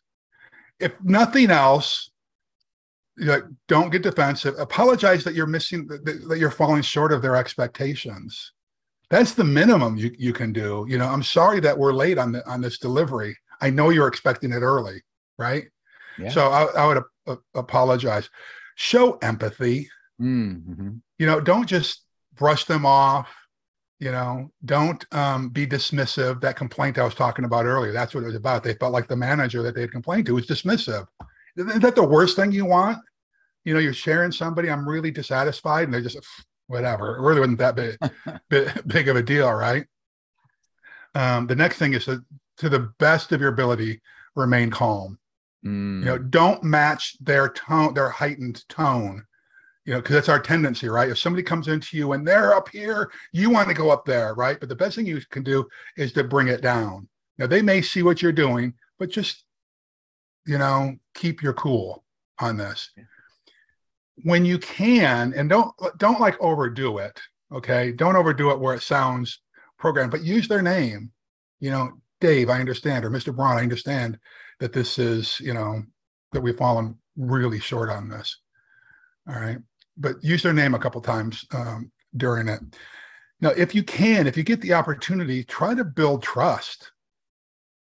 If 0.79 0.91
nothing 1.01 1.51
else, 1.51 2.11
don't 3.67 3.91
get 3.91 4.03
defensive. 4.03 4.55
Apologize 4.59 5.23
that 5.23 5.35
you're 5.35 5.47
missing 5.47 5.87
that, 5.87 6.05
that 6.27 6.37
you're 6.37 6.51
falling 6.51 6.81
short 6.81 7.13
of 7.13 7.21
their 7.21 7.35
expectations. 7.35 8.51
That's 9.09 9.33
the 9.33 9.43
minimum 9.43 9.97
you, 9.97 10.13
you 10.17 10.33
can 10.33 10.51
do. 10.51 10.85
You 10.89 10.97
know, 10.97 11.07
I'm 11.07 11.23
sorry 11.23 11.59
that 11.61 11.77
we're 11.77 11.93
late 11.93 12.17
on 12.17 12.31
the 12.31 12.47
on 12.49 12.61
this 12.61 12.79
delivery. 12.79 13.37
I 13.61 13.69
know 13.69 13.89
you're 13.89 14.07
expecting 14.07 14.51
it 14.51 14.61
early, 14.61 15.01
right? 15.37 15.65
Yeah. 16.17 16.29
So 16.29 16.47
I, 16.47 16.63
I 16.63 16.87
would 16.87 17.03
uh, 17.27 17.35
apologize. 17.53 18.29
Show 18.75 19.13
empathy. 19.21 19.89
Mm-hmm. 20.21 20.97
You 21.19 21.25
know, 21.25 21.39
don't 21.39 21.67
just 21.67 22.03
brush 22.35 22.65
them 22.65 22.85
off. 22.85 23.33
You 23.99 24.11
know, 24.11 24.51
don't 24.65 25.05
um, 25.13 25.49
be 25.49 25.65
dismissive. 25.65 26.41
That 26.41 26.57
complaint 26.57 26.97
I 26.97 27.03
was 27.03 27.15
talking 27.15 27.45
about 27.45 27.65
earlier, 27.65 27.93
that's 27.93 28.13
what 28.13 28.23
it 28.23 28.27
was 28.27 28.35
about. 28.35 28.63
They 28.63 28.73
felt 28.73 28.91
like 28.91 29.07
the 29.07 29.15
manager 29.15 29.63
that 29.63 29.73
they 29.73 29.81
had 29.81 29.91
complained 29.91 30.25
to 30.25 30.35
was 30.35 30.45
dismissive. 30.45 31.05
Isn't 31.57 31.81
that 31.81 31.95
the 31.95 32.05
worst 32.05 32.35
thing 32.35 32.51
you 32.51 32.65
want? 32.65 32.97
You 33.63 33.73
know, 33.73 33.79
you're 33.79 33.93
sharing 33.93 34.31
somebody, 34.31 34.69
I'm 34.69 34.87
really 34.87 35.11
dissatisfied, 35.11 35.85
and 35.85 35.93
they're 35.93 36.01
just 36.01 36.19
whatever. 36.67 37.15
It 37.15 37.21
really 37.21 37.39
wasn't 37.39 37.59
that 37.59 37.75
big, 37.75 37.97
big, 38.49 38.87
big 38.87 39.07
of 39.07 39.15
a 39.15 39.23
deal, 39.23 39.51
right? 39.51 39.85
Um, 41.15 41.47
the 41.47 41.55
next 41.55 41.77
thing 41.77 41.93
is 41.93 42.05
to, 42.05 42.21
to 42.57 42.69
the 42.69 42.91
best 42.99 43.31
of 43.31 43.39
your 43.39 43.49
ability, 43.49 44.01
remain 44.35 44.69
calm. 44.69 45.17
Mm. 45.65 45.99
You 45.99 46.05
know, 46.05 46.17
don't 46.17 46.63
match 46.63 47.15
their 47.21 47.49
tone, 47.49 47.93
their 47.93 48.09
heightened 48.09 48.67
tone 48.67 49.23
you 49.85 49.93
know, 49.93 50.01
because 50.01 50.15
that's 50.15 50.29
our 50.29 50.39
tendency, 50.39 50.89
right? 50.89 51.09
If 51.09 51.19
somebody 51.19 51.43
comes 51.43 51.67
into 51.67 51.95
you 51.95 52.13
and 52.13 52.27
they're 52.27 52.55
up 52.55 52.69
here, 52.69 53.11
you 53.31 53.51
want 53.51 53.67
to 53.69 53.75
go 53.75 53.91
up 53.91 54.03
there, 54.03 54.33
right? 54.33 54.59
But 54.59 54.67
the 54.67 54.75
best 54.75 54.95
thing 54.95 55.05
you 55.05 55.21
can 55.29 55.43
do 55.43 55.65
is 55.95 56.11
to 56.13 56.23
bring 56.23 56.47
it 56.47 56.61
down. 56.61 57.07
Now 57.37 57.45
they 57.45 57.61
may 57.61 57.81
see 57.81 58.01
what 58.01 58.21
you're 58.21 58.31
doing, 58.31 58.73
but 58.97 59.11
just, 59.11 59.45
you 60.47 60.57
know, 60.57 60.95
keep 61.13 61.43
your 61.43 61.53
cool 61.53 62.03
on 62.39 62.57
this. 62.57 62.89
When 64.23 64.43
you 64.43 64.57
can, 64.57 65.33
and 65.35 65.49
don't 65.49 65.71
don't 65.97 66.21
like 66.21 66.41
overdo 66.41 66.97
it. 66.99 67.19
Okay, 67.51 67.91
don't 67.91 68.15
overdo 68.15 68.49
it 68.51 68.59
where 68.59 68.73
it 68.73 68.81
sounds 68.81 69.41
programmed, 69.77 70.11
but 70.11 70.23
use 70.23 70.47
their 70.47 70.61
name. 70.61 71.11
You 71.59 71.71
know, 71.71 71.91
Dave, 72.21 72.49
I 72.49 72.59
understand, 72.59 73.05
or 73.05 73.11
Mr. 73.11 73.35
Braun, 73.35 73.57
I 73.57 73.61
understand 73.61 74.17
that 74.59 74.73
this 74.73 74.97
is, 74.97 75.39
you 75.41 75.53
know, 75.53 75.83
that 76.31 76.41
we've 76.41 76.57
fallen 76.57 76.97
really 77.17 77.59
short 77.59 77.89
on 77.89 78.09
this. 78.09 78.39
All 79.27 79.35
right 79.35 79.57
but 79.97 80.23
use 80.23 80.43
their 80.43 80.53
name 80.53 80.73
a 80.73 80.79
couple 80.79 81.01
times 81.01 81.45
um, 81.53 81.91
during 82.17 82.47
it. 82.47 82.61
Now, 83.41 83.49
if 83.49 83.75
you 83.75 83.83
can, 83.83 84.27
if 84.27 84.37
you 84.37 84.43
get 84.43 84.61
the 84.61 84.73
opportunity, 84.73 85.43
try 85.43 85.75
to 85.75 85.83
build 85.83 86.23
trust 86.23 86.91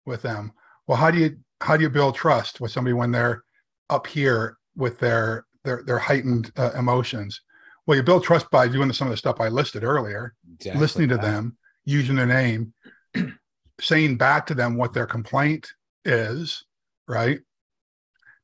with 0.07 0.23
them. 0.23 0.53
Well, 0.87 0.99
how 0.99 1.11
do 1.11 1.19
you 1.19 1.37
how 1.61 1.77
do 1.77 1.83
you 1.83 1.91
build 1.91 2.15
trust 2.15 2.61
with 2.61 2.71
somebody 2.71 2.95
when 2.95 3.11
they're 3.11 3.45
up 3.89 4.07
here 4.07 4.59
with 4.77 4.99
their 4.99 5.47
their 5.65 5.83
their 5.85 5.99
heightened 5.99 6.53
uh, 6.57 6.73
emotions? 6.77 7.41
Well, 7.87 7.97
you 7.97 8.03
build 8.03 8.25
trust 8.25 8.51
by 8.51 8.69
doing 8.69 8.93
some 8.93 9.09
of 9.09 9.13
the 9.13 9.17
stuff 9.17 9.41
I 9.41 9.49
listed 9.49 9.83
earlier, 9.83 10.35
exactly 10.55 10.81
listening 10.81 11.09
to 11.09 11.17
them, 11.17 11.57
using 11.85 12.17
their 12.17 12.27
name, 12.27 12.73
saying 13.81 14.17
back 14.17 14.47
to 14.47 14.55
them 14.55 14.77
what 14.77 14.93
their 14.93 15.07
complaint 15.07 15.73
is, 16.05 16.65
right? 17.09 17.41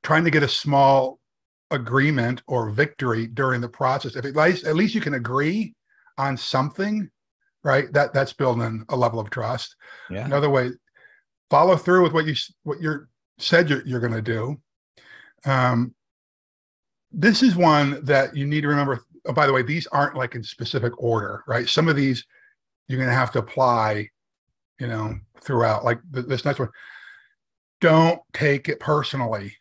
Trying 0.02 0.24
to 0.24 0.30
get 0.30 0.42
a 0.42 0.48
small 0.48 1.20
agreement 1.70 2.42
or 2.46 2.70
victory 2.70 3.26
during 3.26 3.60
the 3.60 3.68
process. 3.68 4.16
If 4.16 4.24
at 4.24 4.36
least 4.36 4.66
at 4.66 4.76
least 4.76 4.94
you 4.94 5.00
can 5.00 5.14
agree 5.14 5.74
on 6.18 6.36
something, 6.36 7.10
right? 7.64 7.92
That 7.92 8.12
that's 8.12 8.32
building 8.32 8.84
a 8.88 8.96
level 8.96 9.20
of 9.20 9.30
trust. 9.30 9.76
Yeah. 10.10 10.24
Another 10.24 10.50
way, 10.50 10.70
follow 11.50 11.76
through 11.76 12.02
with 12.02 12.12
what 12.12 12.26
you 12.26 12.34
what 12.62 12.80
you're 12.80 13.08
said 13.38 13.68
you're, 13.68 13.86
you're 13.86 14.00
going 14.00 14.12
to 14.12 14.22
do. 14.22 14.56
Um, 15.44 15.94
this 17.12 17.42
is 17.42 17.56
one 17.56 18.04
that 18.04 18.36
you 18.36 18.46
need 18.46 18.62
to 18.62 18.68
remember. 18.68 19.04
Oh, 19.26 19.32
by 19.32 19.46
the 19.46 19.52
way, 19.52 19.62
these 19.62 19.86
aren't 19.88 20.16
like 20.16 20.34
in 20.34 20.42
specific 20.42 20.92
order, 21.02 21.42
right? 21.46 21.68
Some 21.68 21.88
of 21.88 21.96
these 21.96 22.24
you're 22.88 22.98
going 22.98 23.10
to 23.10 23.16
have 23.16 23.32
to 23.32 23.40
apply, 23.40 24.08
you 24.78 24.86
know, 24.86 25.18
throughout. 25.40 25.84
Like 25.84 25.98
this 26.10 26.44
next 26.44 26.60
one, 26.60 26.70
don't 27.80 28.20
take 28.32 28.68
it 28.68 28.80
personally 28.80 29.56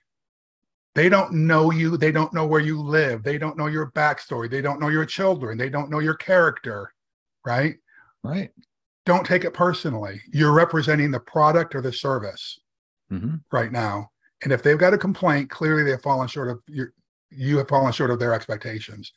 they 0.96 1.10
don't 1.10 1.34
know 1.34 1.72
you. 1.72 1.98
They 1.98 2.12
don't 2.12 2.34
know 2.34 2.48
where 2.48 2.62
you 2.62 2.82
live. 2.82 3.22
They 3.22 3.38
don't 3.38 3.58
know 3.58 3.68
your 3.68 3.92
backstory. 3.92 4.50
They 4.50 4.62
don't 4.62 4.80
know 4.80 4.88
your 4.88 5.06
children. 5.06 5.58
They 5.58 5.70
don't 5.70 5.90
know 5.90 6.00
your 6.00 6.16
character, 6.16 6.94
right? 7.46 7.76
Right. 8.24 8.52
Don't 9.06 9.26
take 9.26 9.44
it 9.44 9.54
personally. 9.54 10.22
You're 10.32 10.54
representing 10.54 11.12
the 11.12 11.20
product 11.20 11.76
or 11.76 11.82
the 11.82 11.94
service 11.94 12.60
mm-hmm. 13.12 13.36
right 13.52 13.72
now. 13.72 14.10
And 14.44 14.54
if 14.54 14.64
they've 14.64 14.78
got 14.78 14.94
a 14.94 14.98
complaint, 14.98 15.50
clearly 15.50 15.84
they've 15.84 16.02
fallen 16.02 16.28
short 16.28 16.50
of 16.50 16.62
your, 16.68 16.94
you 17.30 17.58
have 17.58 17.68
fallen 17.68 17.92
short 17.92 18.10
of 18.10 18.20
their 18.20 18.34
expectations. 18.34 19.12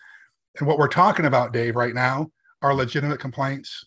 And 0.59 0.67
what 0.67 0.79
we're 0.79 0.89
talking 0.89 1.27
about, 1.27 1.53
Dave, 1.53 1.77
right 1.77 1.95
now 1.95 2.31
are 2.61 2.75
legitimate 2.75 3.21
complaints. 3.21 3.85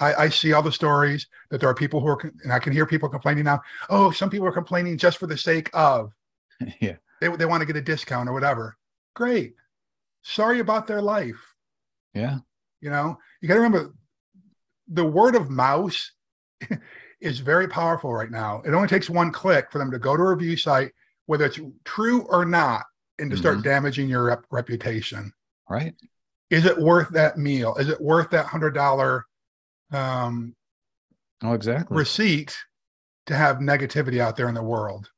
I, 0.00 0.14
I, 0.14 0.28
see 0.28 0.52
all 0.52 0.62
the 0.62 0.70
stories 0.70 1.26
that 1.50 1.60
there 1.60 1.68
are 1.68 1.74
people 1.74 2.00
who 2.00 2.08
are, 2.08 2.32
and 2.44 2.52
I 2.52 2.60
can 2.60 2.72
hear 2.72 2.86
people 2.86 3.08
complaining 3.08 3.44
now. 3.44 3.60
Oh, 3.90 4.12
some 4.12 4.30
people 4.30 4.46
are 4.46 4.52
complaining 4.52 4.96
just 4.96 5.18
for 5.18 5.26
the 5.26 5.36
sake 5.36 5.70
of. 5.74 6.12
yeah. 6.80 6.96
They, 7.20 7.28
they 7.36 7.46
want 7.46 7.60
to 7.60 7.66
get 7.66 7.76
a 7.76 7.80
discount 7.82 8.28
or 8.28 8.32
whatever. 8.32 8.76
Great. 9.14 9.54
sorry 10.22 10.60
about 10.60 10.86
their 10.86 11.02
life. 11.02 11.40
Yeah. 12.14 12.38
You 12.80 12.90
know, 12.90 13.18
you 13.40 13.48
got 13.48 13.54
to 13.54 13.60
remember 13.60 13.92
the 14.88 15.04
word 15.04 15.34
of 15.34 15.50
mouse 15.50 16.12
is 17.20 17.40
very 17.40 17.66
powerful 17.68 18.12
right 18.12 18.30
now. 18.30 18.62
It 18.64 18.72
only 18.74 18.88
takes 18.88 19.10
one 19.10 19.32
click 19.32 19.70
for 19.72 19.78
them 19.78 19.90
to 19.90 19.98
go 19.98 20.16
to 20.16 20.22
a 20.22 20.34
review 20.34 20.56
site, 20.56 20.92
whether 21.26 21.44
it's 21.44 21.58
true 21.84 22.22
or 22.28 22.44
not, 22.44 22.84
and 23.18 23.30
to 23.30 23.36
start 23.36 23.58
Mhm. 23.58 23.62
damaging 23.64 24.08
your 24.08 24.24
rep- 24.24 24.44
reputation. 24.50 25.32
Right. 25.68 25.94
Is 26.50 26.64
it 26.64 26.78
worth 26.78 27.08
that 27.10 27.36
meal? 27.36 27.74
Is 27.76 27.88
it 27.88 28.00
worth 28.00 28.30
that 28.30 28.46
hundred 28.46 28.74
dollar 28.74 29.26
um, 29.92 30.54
Oh, 31.42 31.52
exactly. 31.54 31.96
receipt 31.96 32.56
to 33.26 33.34
have 33.34 33.56
negativity 33.58 34.20
out 34.20 34.36
there 34.36 34.48
in 34.48 34.54
the 34.54 34.62
world? 34.62 35.10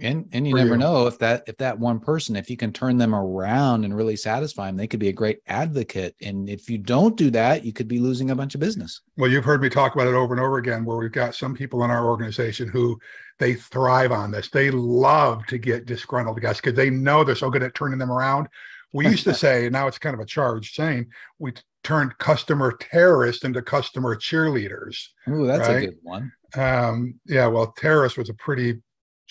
And 0.00 0.26
and 0.32 0.48
you 0.48 0.54
never 0.54 0.70
you. 0.70 0.78
know 0.78 1.06
if 1.06 1.18
that 1.18 1.42
if 1.46 1.56
that 1.58 1.78
one 1.78 2.00
person 2.00 2.34
if 2.34 2.48
you 2.48 2.56
can 2.56 2.72
turn 2.72 2.96
them 2.96 3.14
around 3.14 3.84
and 3.84 3.94
really 3.94 4.16
satisfy 4.16 4.66
them 4.66 4.76
they 4.76 4.86
could 4.86 5.00
be 5.00 5.08
a 5.08 5.12
great 5.12 5.40
advocate 5.46 6.14
and 6.22 6.48
if 6.48 6.70
you 6.70 6.78
don't 6.78 7.16
do 7.18 7.30
that 7.30 7.62
you 7.62 7.74
could 7.74 7.88
be 7.88 7.98
losing 7.98 8.30
a 8.30 8.34
bunch 8.34 8.54
of 8.54 8.60
business 8.60 9.02
Well, 9.18 9.30
you've 9.30 9.44
heard 9.44 9.60
me 9.60 9.68
talk 9.68 9.94
about 9.94 10.06
it 10.08 10.14
over 10.14 10.32
and 10.32 10.42
over 10.42 10.56
again, 10.56 10.86
where 10.86 10.96
we've 10.96 11.12
got 11.12 11.34
some 11.34 11.54
people 11.54 11.84
in 11.84 11.90
our 11.90 12.06
organization 12.06 12.68
who 12.68 12.98
they 13.38 13.54
thrive 13.54 14.12
on 14.12 14.30
this. 14.30 14.48
They 14.48 14.70
love 14.70 15.44
to 15.46 15.58
get 15.58 15.84
disgruntled 15.86 16.40
guys 16.40 16.56
because 16.56 16.74
they 16.74 16.88
know 16.88 17.22
they're 17.22 17.34
so 17.34 17.50
good 17.50 17.62
at 17.62 17.74
turning 17.74 17.98
them 17.98 18.10
around. 18.10 18.48
We 18.94 19.06
used 19.08 19.24
to 19.24 19.34
say, 19.44 19.68
now 19.70 19.88
it's 19.88 19.98
kind 19.98 20.14
of 20.14 20.20
a 20.20 20.26
charged 20.26 20.74
saying, 20.74 21.06
we 21.38 21.52
turned 21.84 22.16
customer 22.18 22.72
terrorists 22.72 23.44
into 23.44 23.60
customer 23.60 24.16
cheerleaders. 24.16 25.08
Ooh, 25.28 25.46
that's 25.46 25.68
Right. 25.68 25.76
a 25.76 25.86
good 25.86 25.98
one 26.02 26.32
Um, 26.56 27.20
yeah, 27.26 27.46
well, 27.48 27.72
terrorist 27.76 28.16
was 28.16 28.28
a 28.30 28.34
pretty 28.34 28.80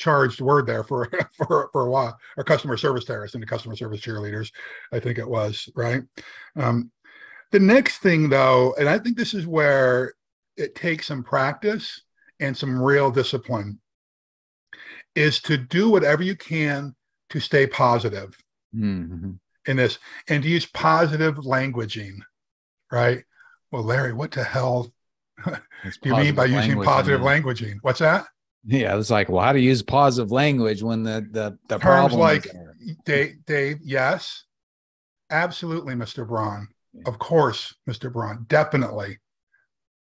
charged 0.02 0.42
word 0.42 0.66
there 0.66 0.84
for 0.84 1.08
for 1.38 1.70
for 1.72 1.86
a 1.86 1.90
while, 1.90 2.18
or 2.36 2.44
customer 2.44 2.76
service 2.76 3.06
terrorists 3.06 3.36
into 3.36 3.48
customer 3.48 3.76
service 3.76 4.02
cheerleaders, 4.02 4.52
I 4.92 5.00
think 5.00 5.18
it 5.20 5.30
was 5.30 5.70
right. 5.76 6.02
Um, 6.56 6.92
the 7.52 7.60
next 7.60 8.00
thing, 8.00 8.30
though, 8.30 8.74
and 8.80 8.90
I 8.90 8.98
think 8.98 9.18
this 9.18 9.34
is 9.34 9.46
where 9.46 10.14
it 10.58 10.74
takes 10.76 11.08
some 11.08 11.24
practice 11.24 12.02
and 12.40 12.58
some 12.58 12.82
real 12.82 13.12
discipline, 13.12 13.80
is 15.16 15.40
to 15.42 15.58
do 15.58 15.90
whatever 15.90 16.24
you 16.24 16.36
can 16.36 16.96
to 17.30 17.40
stay 17.40 17.68
positive 17.68 18.36
Mhm. 18.76 19.40
in 19.68 19.78
this 19.78 20.00
and 20.28 20.42
to 20.44 20.50
use 20.50 20.66
positive 20.66 21.36
languaging, 21.36 22.20
right? 22.92 23.24
Well, 23.70 23.84
Larry, 23.84 24.14
what 24.14 24.32
the 24.32 24.44
hell 24.44 24.92
do 25.46 26.10
you 26.10 26.16
mean 26.16 26.36
by 26.36 26.46
using 26.46 26.82
positive 26.84 27.22
languaging? 27.22 27.78
What's 27.82 28.00
that? 28.00 28.26
Yeah 28.65 28.97
it's 28.97 29.10
like 29.10 29.30
well 29.30 29.43
how 29.43 29.52
to 29.52 29.60
use 29.60 29.82
positive 29.82 30.32
language 30.32 30.84
when 30.84 31.04
the 31.04 31.28
the 31.32 31.58
the 31.67 31.78
Terms 31.78 31.84
problem 31.84 32.19
like 32.19 32.45
is. 32.45 32.54
Dave, 33.06 33.45
Dave, 33.45 33.78
yes, 33.84 34.43
absolutely, 35.30 35.93
Mr. 35.93 36.28
Braun. 36.28 36.67
Yeah. 36.93 37.04
Of 37.06 37.19
course, 37.19 37.74
Mr. 37.89 38.12
Braun, 38.12 38.45
definitely. 38.47 39.19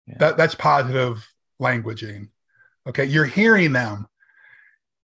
Yeah. 0.06 0.14
That 0.18 0.36
that's 0.36 0.54
positive 0.54 1.26
languaging. 1.60 2.28
Okay, 2.86 3.04
you're 3.04 3.24
hearing 3.24 3.72
them. 3.72 4.06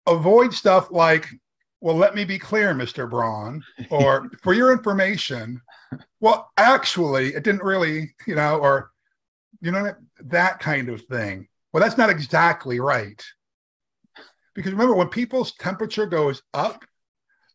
Avoid 0.07 0.55
stuff 0.55 0.91
like, 0.91 1.29
"Well, 1.81 1.97
let 1.97 2.15
me 2.15 2.25
be 2.25 2.39
clear, 2.39 2.73
Mr. 2.73 3.09
Braun," 3.09 3.63
or 3.91 4.31
"For 4.43 4.55
your 4.55 4.73
information." 4.73 5.61
Well, 6.21 6.51
actually, 6.57 7.35
it 7.35 7.45
didn't 7.45 7.63
really, 7.63 8.15
you 8.27 8.35
know, 8.35 8.59
or 8.59 8.91
you 9.61 9.73
know 9.73 9.95
that 10.21 10.61
kind 10.61 10.89
of 10.89 11.03
thing. 11.03 11.49
Well, 11.79 11.87
that's 11.87 11.97
not 11.97 12.11
exactly 12.11 12.81
right. 12.81 13.25
Because 14.57 14.73
remember, 14.73 14.97
when 14.97 15.07
people's 15.07 15.55
temperature 15.55 16.07
goes 16.07 16.43
up, 16.53 16.85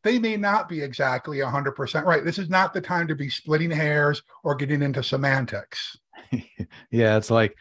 they 0.02 0.18
may 0.18 0.38
not 0.38 0.70
be 0.70 0.82
exactly 0.82 1.40
100% 1.40 2.06
right. 2.06 2.24
This 2.24 2.40
is 2.40 2.50
not 2.50 2.74
the 2.74 2.80
time 2.80 3.06
to 3.10 3.16
be 3.16 3.30
splitting 3.30 3.70
hairs 3.70 4.22
or 4.46 4.56
getting 4.56 4.82
into 4.82 5.04
semantics. 5.04 5.98
yeah 6.92 7.18
it's 7.18 7.30
like 7.30 7.54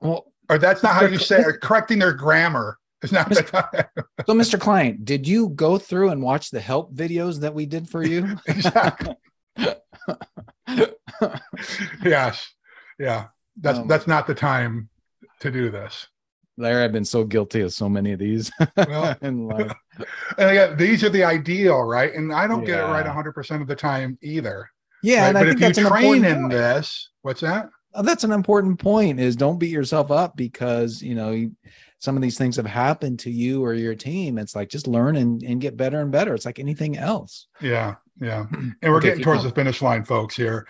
well 0.00 0.32
Or 0.50 0.58
that's 0.58 0.82
not 0.82 0.94
how 0.94 1.06
you 1.06 1.18
say 1.18 1.40
it. 1.40 1.60
Correcting 1.60 2.00
their 2.00 2.12
grammar 2.12 2.78
is 3.02 3.12
not 3.12 3.28
the 3.28 3.42
time. 3.42 3.84
so 4.26 4.34
mr 4.34 4.58
client 4.58 5.04
did 5.04 5.28
you 5.28 5.50
go 5.50 5.78
through 5.78 6.08
and 6.08 6.20
watch 6.20 6.50
the 6.50 6.58
help 6.58 6.92
videos 6.92 7.40
that 7.40 7.54
we 7.54 7.64
did 7.64 7.88
for 7.88 8.02
you 8.02 8.36
exactly. 8.48 9.14
Yes. 12.02 12.50
Yeah. 12.98 13.26
That's 13.56 13.78
Um, 13.78 13.86
that's 13.86 14.06
not 14.08 14.26
the 14.26 14.34
time 14.34 14.88
to 15.40 15.50
do 15.50 15.70
this. 15.70 16.06
larry 16.56 16.84
i've 16.84 16.92
been 16.92 17.04
so 17.04 17.24
guilty 17.24 17.60
of 17.60 17.72
so 17.72 17.88
many 17.88 18.12
of 18.12 18.18
these 18.18 18.50
Well, 18.76 19.16
in 19.22 19.46
life 19.48 19.72
and 20.38 20.50
again, 20.50 20.76
these 20.76 21.02
are 21.04 21.08
the 21.08 21.24
ideal, 21.24 21.82
right? 21.82 22.14
And 22.14 22.32
I 22.32 22.46
don't 22.46 22.64
get 22.64 22.78
it 22.78 22.82
right 22.84 23.04
100% 23.04 23.60
of 23.60 23.66
the 23.66 23.74
time 23.76 24.16
either. 24.22 24.68
yeah 25.02 25.22
right? 25.22 25.28
and 25.30 25.38
i 25.38 25.42
think 25.44 25.54
if 25.56 25.60
you 25.60 25.66
that's 25.66 25.78
an 25.78 25.86
train 25.86 26.04
important 26.24 26.26
in 26.36 26.40
point. 26.42 26.52
this, 26.52 27.10
what's 27.22 27.40
that? 27.40 27.68
Uh, 27.94 28.02
that's 28.02 28.22
an 28.24 28.32
important 28.32 28.78
point 28.78 29.18
is 29.18 29.34
don't 29.34 29.58
beat 29.58 29.70
yourself 29.70 30.10
up 30.10 30.36
because 30.36 31.02
you 31.02 31.14
know 31.14 31.30
you, 31.32 31.50
some 32.00 32.14
of 32.16 32.22
these 32.22 32.36
things 32.38 32.54
have 32.56 32.66
happened 32.66 33.18
to 33.18 33.30
you 33.30 33.64
or 33.64 33.72
your 33.74 33.94
team 33.94 34.38
it's 34.38 34.54
like 34.54 34.68
just 34.68 34.86
learn 34.86 35.16
and, 35.16 35.42
and 35.42 35.60
get 35.60 35.76
better 35.76 36.00
and 36.00 36.12
better 36.12 36.34
it's 36.34 36.44
like 36.46 36.58
anything 36.60 36.96
else 36.98 37.48
Yeah, 37.60 37.94
yeah. 38.20 38.44
And 38.82 38.92
we're 38.92 38.98
Okay, 38.98 39.08
getting 39.08 39.24
towards 39.24 39.42
going. 39.42 39.50
the 39.50 39.54
finish 39.54 39.80
line, 39.82 40.04
folks. 40.04 40.36
Here, 40.36 40.66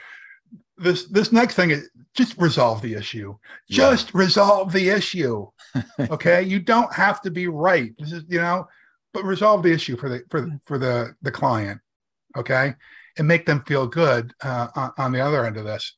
this 0.78 1.04
this 1.06 1.32
next 1.32 1.54
thing 1.54 1.70
is 1.70 1.90
just 2.14 2.36
resolve 2.38 2.82
the 2.82 2.94
issue. 2.94 3.36
Yeah. 3.68 3.90
Just 3.90 4.14
resolve 4.14 4.72
the 4.72 4.88
issue. 4.90 5.46
Okay, 6.00 6.42
you 6.42 6.58
don't 6.60 6.92
have 6.94 7.20
to 7.22 7.30
be 7.30 7.46
right. 7.46 7.92
This 7.98 8.12
is 8.12 8.24
you 8.28 8.40
know, 8.40 8.66
but 9.12 9.24
resolve 9.24 9.62
the 9.62 9.72
issue 9.72 9.96
for 9.96 10.08
the 10.08 10.22
for 10.30 10.40
the- 10.40 10.60
for 10.66 10.78
the 10.78 11.14
the 11.22 11.30
client. 11.30 11.80
Okay, 12.36 12.74
and 13.18 13.28
make 13.28 13.44
them 13.46 13.62
feel 13.66 13.86
good 13.86 14.32
uh, 14.42 14.68
on, 14.74 14.92
on 14.98 15.12
the 15.12 15.20
other 15.20 15.44
end 15.44 15.56
of 15.56 15.64
this. 15.64 15.94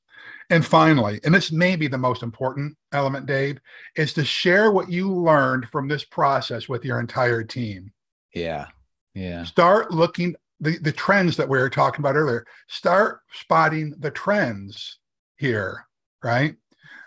And 0.51 0.67
finally, 0.67 1.21
and 1.25 1.33
this 1.35 1.53
may 1.53 1.77
be 1.77 1.87
the 1.87 1.97
most 1.97 2.23
important 2.23 2.77
element, 2.93 3.27
Dave, 3.27 3.59
is 3.95 4.13
to 4.15 4.25
share 4.25 4.73
what 4.73 4.91
you 4.91 5.13
learned 5.15 5.69
from 5.71 5.87
this 5.87 6.05
process 6.05 6.69
with 6.69 6.85
your 6.85 6.99
entire 7.01 7.45
team 7.45 7.93
yeah 8.35 8.67
yeah 9.15 9.43
start 9.45 9.91
looking 9.91 10.35
the, 10.61 10.79
the 10.79 10.93
trends 10.93 11.37
that 11.37 11.49
we 11.49 11.59
were 11.59 11.71
talking 11.71 12.01
about 12.01 12.17
earlier. 12.17 12.47
Start 12.69 13.21
spotting 13.33 13.95
the 13.99 14.11
trends 14.11 14.99
here 15.37 15.87
right? 16.23 16.55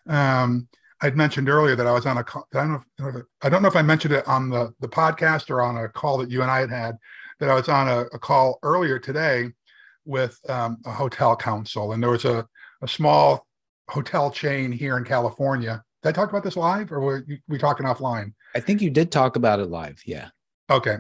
Um 0.08 0.68
i'd 1.02 1.18
mentioned 1.18 1.50
earlier 1.50 1.76
that 1.76 1.88
i 1.88 1.92
was 1.92 2.06
on 2.06 2.18
a 2.18 2.24
call 2.24 2.48
i 2.54 2.60
don't 2.60 2.72
know 2.72 3.08
if, 3.08 3.16
i 3.42 3.50
don't 3.50 3.62
know 3.62 3.68
if 3.68 3.76
i 3.76 3.82
mentioned 3.82 4.14
it 4.14 4.26
on 4.28 4.50
the 4.50 4.74
the 4.80 4.88
podcast 4.88 5.50
or 5.50 5.62
on 5.62 5.76
a 5.78 5.90
call 5.90 6.18
that 6.18 6.32
you 6.32 6.42
and 6.42 6.52
i 6.52 6.60
had 6.60 6.70
had 6.70 6.98
that 7.40 7.50
i 7.50 7.54
was 7.54 7.68
on 7.68 7.90
a, 7.90 8.02
a 8.14 8.20
call 8.20 8.58
earlier 8.64 9.00
today 9.00 9.50
with 10.06 10.40
um, 10.50 10.78
a 10.86 10.92
hotel 10.92 11.36
council. 11.36 11.94
And 11.94 12.04
there 12.04 12.10
was 12.10 12.26
a, 12.26 12.46
a 12.82 12.88
small 12.88 13.48
hotel 13.90 14.32
chain 14.32 14.72
here 14.72 14.98
in 14.98 15.04
california. 15.04 15.84
Did 16.02 16.10
i 16.10 16.12
talk 16.12 16.30
about 16.30 16.44
this 16.44 16.58
live 16.58 16.92
or 16.92 17.00
were 17.00 17.26
we 17.48 17.58
talking 17.58 17.86
offline? 17.86 18.34
I 18.56 18.60
think 18.60 18.82
you 18.82 18.90
did 18.90 19.12
talk 19.12 19.36
about 19.36 19.60
it 19.60 19.70
live. 19.70 20.02
Yeah. 20.06 20.30
Okay. 20.70 20.98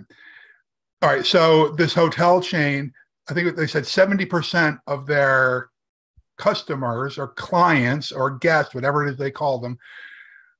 All 1.03 1.09
right. 1.09 1.25
So 1.25 1.71
this 1.71 1.93
hotel 1.93 2.41
chain, 2.41 2.93
I 3.29 3.33
think 3.33 3.57
they 3.57 3.67
said 3.67 3.83
70% 3.83 4.79
of 4.87 5.05
their 5.05 5.69
customers 6.37 7.17
or 7.17 7.27
clients 7.27 8.13
or 8.13 8.37
guests, 8.37 8.73
whatever 8.73 9.05
it 9.05 9.11
is 9.11 9.17
they 9.17 9.29
call 9.29 9.59
them, 9.59 9.77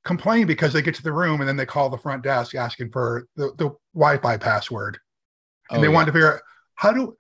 complain 0.04 0.46
because 0.46 0.74
they 0.74 0.82
get 0.82 0.96
to 0.96 1.02
the 1.02 1.14
room 1.14 1.40
and 1.40 1.48
then 1.48 1.56
they 1.56 1.66
call 1.66 1.90
the 1.90 1.98
front 1.98 2.24
desk 2.24 2.56
asking 2.56 2.92
for 2.92 3.26
the, 3.38 3.54
the 3.58 3.74
Wi-Fi 3.94 4.36
password. 4.36 5.00
And 5.70 5.78
Oh, 5.78 5.82
they 5.82 5.88
yeah. 5.88 5.94
want 5.94 6.08
to 6.08 6.12
figure 6.12 6.34
out 6.34 6.42
how 6.76 6.92
do 6.92 7.16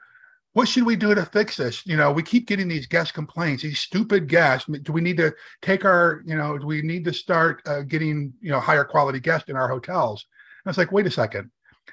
what 0.51 0.67
should 0.67 0.83
we 0.85 0.97
do 0.97 1.15
to 1.15 1.25
fix 1.25 1.55
this? 1.55 1.85
You 1.85 1.95
know, 1.95 2.11
we 2.11 2.23
keep 2.23 2.45
getting 2.45 2.67
these 2.67 2.87
guest 2.87 3.13
complaints, 3.13 3.63
these 3.63 3.79
stupid 3.79 4.27
guests. 4.27 4.69
Do 4.83 4.91
we 4.91 4.99
need 4.99 5.15
to 5.17 5.33
take 5.61 5.85
our, 5.85 6.21
you 6.25 6.35
know, 6.35 6.57
do 6.57 6.67
we 6.67 6.81
need 6.81 7.05
to 7.05 7.13
start 7.13 7.61
uh, 7.67 7.83
getting, 7.83 8.33
you 8.41 8.51
know, 8.51 8.59
higher 8.59 8.83
quality 8.83 9.21
guests 9.21 9.47
in 9.47 9.55
our 9.55 9.69
hotels? 9.69 10.25
And 10.65 10.69
it's 10.69 10.77
like, 10.77 10.91
wait 10.91 11.07
a 11.07 11.11
second. 11.11 11.49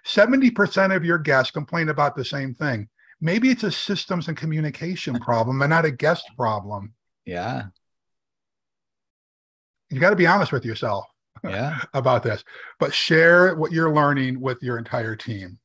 70% 0.06 0.94
of 0.94 1.04
your 1.04 1.18
guests 1.18 1.50
complain 1.50 1.88
about 1.88 2.16
the 2.16 2.24
same 2.24 2.54
thing. 2.54 2.88
Maybe 3.20 3.50
it's 3.50 3.64
a 3.64 3.70
systems 3.70 4.28
and 4.28 4.36
communication 4.36 5.18
problem 5.20 5.60
and 5.62 5.70
not 5.70 5.84
a 5.84 5.90
guest 5.90 6.24
problem. 6.36 6.94
yeah 7.26 7.66
You 9.90 10.00
got 10.00 10.10
to 10.10 10.16
be 10.16 10.26
honest 10.26 10.52
with 10.52 10.64
yourself 10.64 11.06
yeah 11.44 11.80
about 11.94 12.22
this, 12.22 12.44
but 12.78 12.92
share 12.94 13.54
what 13.54 13.72
you're 13.72 13.92
learning 13.94 14.40
with 14.40 14.62
your 14.62 14.78
entire 14.78 15.16
team 15.16 15.58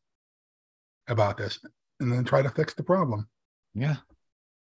about 1.08 1.38
this 1.38 1.60
and 2.00 2.12
then 2.12 2.24
try 2.24 2.42
to 2.42 2.50
fix 2.50 2.74
the 2.74 2.84
problem. 2.84 3.28
Yeah. 3.74 3.98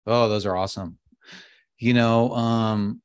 Oh, 0.06 0.28
those 0.28 0.46
are 0.46 0.56
awesome. 0.56 0.98
You 1.78 1.94
know, 1.94 2.32
um, 2.34 3.00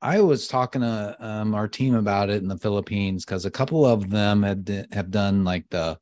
I 0.00 0.20
was 0.20 0.46
talking 0.46 0.82
to 0.82 1.16
um, 1.18 1.54
our 1.54 1.66
team 1.66 1.94
about 1.94 2.30
it 2.30 2.42
in 2.42 2.48
the 2.48 2.58
Philippines 2.58 3.24
because 3.24 3.44
a 3.44 3.50
couple 3.50 3.84
of 3.84 4.10
them 4.10 4.42
had 4.42 4.86
have 4.92 5.10
done 5.10 5.44
like 5.44 5.68
the, 5.70 5.98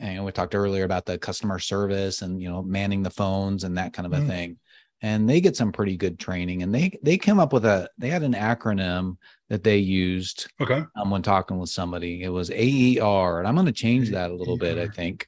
know, 0.00 0.24
we 0.24 0.32
talked 0.32 0.54
earlier 0.54 0.84
about 0.84 1.06
the 1.06 1.18
customer 1.18 1.58
service 1.58 2.22
and 2.22 2.42
you 2.42 2.48
know 2.48 2.62
manning 2.62 3.02
the 3.02 3.10
phones 3.10 3.64
and 3.64 3.78
that 3.78 3.92
kind 3.92 4.06
of 4.06 4.12
a 4.12 4.20
Mhm. 4.22 4.26
thing, 4.26 4.58
and 5.02 5.28
they 5.28 5.40
get 5.40 5.56
some 5.56 5.72
pretty 5.72 5.96
good 5.96 6.18
training. 6.18 6.62
And 6.62 6.74
they 6.74 6.98
they 7.02 7.18
came 7.18 7.38
up 7.38 7.52
with 7.52 7.64
a 7.64 7.88
they 7.98 8.10
had 8.10 8.22
an 8.24 8.34
acronym 8.34 9.16
that 9.48 9.62
they 9.64 9.78
used 9.78 10.48
Okay. 10.60 10.84
um, 10.96 11.10
when 11.10 11.22
talking 11.22 11.58
with 11.58 11.70
somebody. 11.70 12.22
It 12.24 12.28
was 12.30 12.50
AER, 12.50 13.38
and 13.38 13.46
I'm 13.48 13.54
going 13.54 13.66
to 13.66 13.72
change 13.72 14.10
that 14.10 14.30
a 14.30 14.34
little 14.34 14.56
bit. 14.56 14.78
I 14.78 14.88
think 14.88 15.26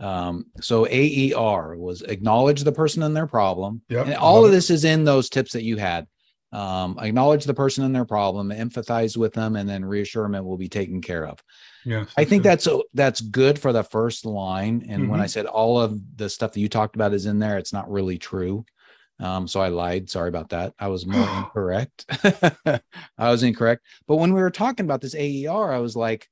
Um, 0.00 0.46
so 0.60 0.86
AER 0.88 1.76
was 1.76 2.02
acknowledge 2.02 2.64
the 2.64 2.72
person 2.72 3.02
and 3.04 3.16
their 3.16 3.26
problem. 3.28 3.82
Yep, 3.88 4.06
And 4.08 4.16
all 4.16 4.44
of 4.44 4.52
this 4.52 4.70
is 4.70 4.84
in 4.84 5.04
those 5.04 5.30
tips 5.30 5.52
that 5.52 5.62
you 5.64 5.76
had. 5.78 6.06
Um, 6.52 6.98
acknowledge 6.98 7.44
the 7.44 7.54
person 7.54 7.84
and 7.84 7.94
their 7.94 8.04
problem, 8.04 8.50
empathize 8.50 9.16
with 9.16 9.32
them, 9.32 9.54
and 9.54 9.68
then 9.68 9.84
reassure 9.84 10.24
them 10.24 10.34
it 10.34 10.44
will 10.44 10.56
be 10.56 10.68
taken 10.68 11.00
care 11.00 11.26
of. 11.26 11.42
Yeah, 11.84 12.06
I 12.16 12.24
think 12.24 12.42
that's 12.42 12.64
that's 12.64 12.82
that's 12.92 13.20
good 13.20 13.58
for 13.58 13.72
the 13.72 13.84
first 13.84 14.24
line. 14.24 14.86
And 14.88 15.08
when 15.08 15.20
I 15.20 15.26
said 15.26 15.46
all 15.46 15.80
of 15.80 16.00
the 16.16 16.28
stuff 16.28 16.52
that 16.52 16.60
you 16.60 16.68
talked 16.68 16.96
about 16.96 17.14
is 17.14 17.26
in 17.26 17.38
there, 17.38 17.56
it's 17.58 17.72
not 17.72 17.90
really 17.90 18.18
true. 18.18 18.64
Um, 19.20 19.46
so 19.46 19.60
I 19.60 19.68
lied. 19.68 20.10
Sorry 20.10 20.28
about 20.28 20.48
that. 20.50 20.74
I 20.78 20.88
was 20.88 21.06
more 21.06 21.28
incorrect. 21.38 22.06
I 22.66 22.80
was 23.30 23.42
incorrect. 23.42 23.84
But 24.08 24.16
when 24.16 24.32
we 24.32 24.40
were 24.40 24.50
talking 24.50 24.86
about 24.86 25.00
this 25.00 25.14
AER, 25.14 25.72
I 25.72 25.78
was 25.78 25.94
like, 25.94 26.28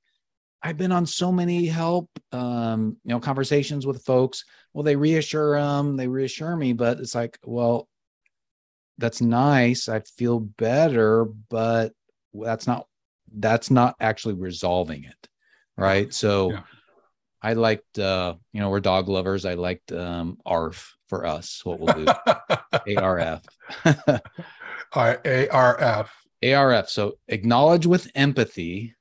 I've 0.63 0.77
been 0.77 0.93
on 0.93 1.07
so 1.07 1.31
many 1.31 1.67
help, 1.67 2.11
um, 2.33 2.97
you 3.05 3.11
know, 3.11 3.21
conversations 3.21 3.87
with 3.87 4.05
folks. 4.05 4.45
Well, 4.73 4.83
they 4.83 4.97
reassure 4.97 5.61
them, 5.61 5.97
they 5.97 6.09
reassure 6.09 6.57
me, 6.57 6.73
but 6.73 6.99
it's 6.99 7.15
like, 7.15 7.39
well, 7.45 7.89
that's 8.99 9.21
nice. 9.21 9.89
I 9.89 10.01
feel 10.01 10.41
better, 10.41 11.25
but 11.49 11.93
that's 12.35 12.67
not 12.67 12.87
that's 13.37 13.71
not 13.71 13.95
actually 14.01 14.35
resolving 14.35 15.05
it 15.05 15.29
right 15.77 16.13
so 16.15 16.51
Yeah. 16.53 16.63
i 17.43 17.53
liked 17.53 17.99
uh 17.99 18.35
you 18.53 18.61
know 18.61 18.71
we're 18.71 18.81
dog 18.81 19.07
lovers 19.09 19.45
i 19.45 19.53
liked 19.55 19.93
um 19.93 20.39
arf 20.47 20.97
for 21.09 21.27
us 21.27 21.61
what 21.65 21.79
we'll 21.79 21.95
do 21.95 22.97
arf 22.99 23.43
All 23.85 24.15
right, 24.95 25.49
ARF. 25.51 26.11
arf 26.45 26.89
so 26.89 27.19
acknowledge 27.29 27.87
with 27.87 28.11
empathy 28.15 28.95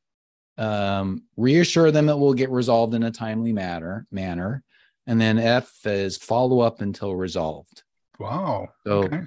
um 0.57 1.23
reassure 1.37 1.91
them 1.91 2.09
it 2.09 2.17
will 2.17 2.33
get 2.33 2.49
resolved 2.49 2.93
in 2.95 3.03
a 3.03 3.11
timely 3.11 3.53
manner 3.53 4.05
manner 4.11 4.61
and 5.05 5.21
then 5.21 5.37
f 5.37 5.71
is 5.85 6.17
follow 6.17 6.59
up 6.59 6.81
until 6.81 7.15
resolved 7.15 7.83
Wow. 8.19 8.67
So- 8.85 9.03
okay. 9.03 9.21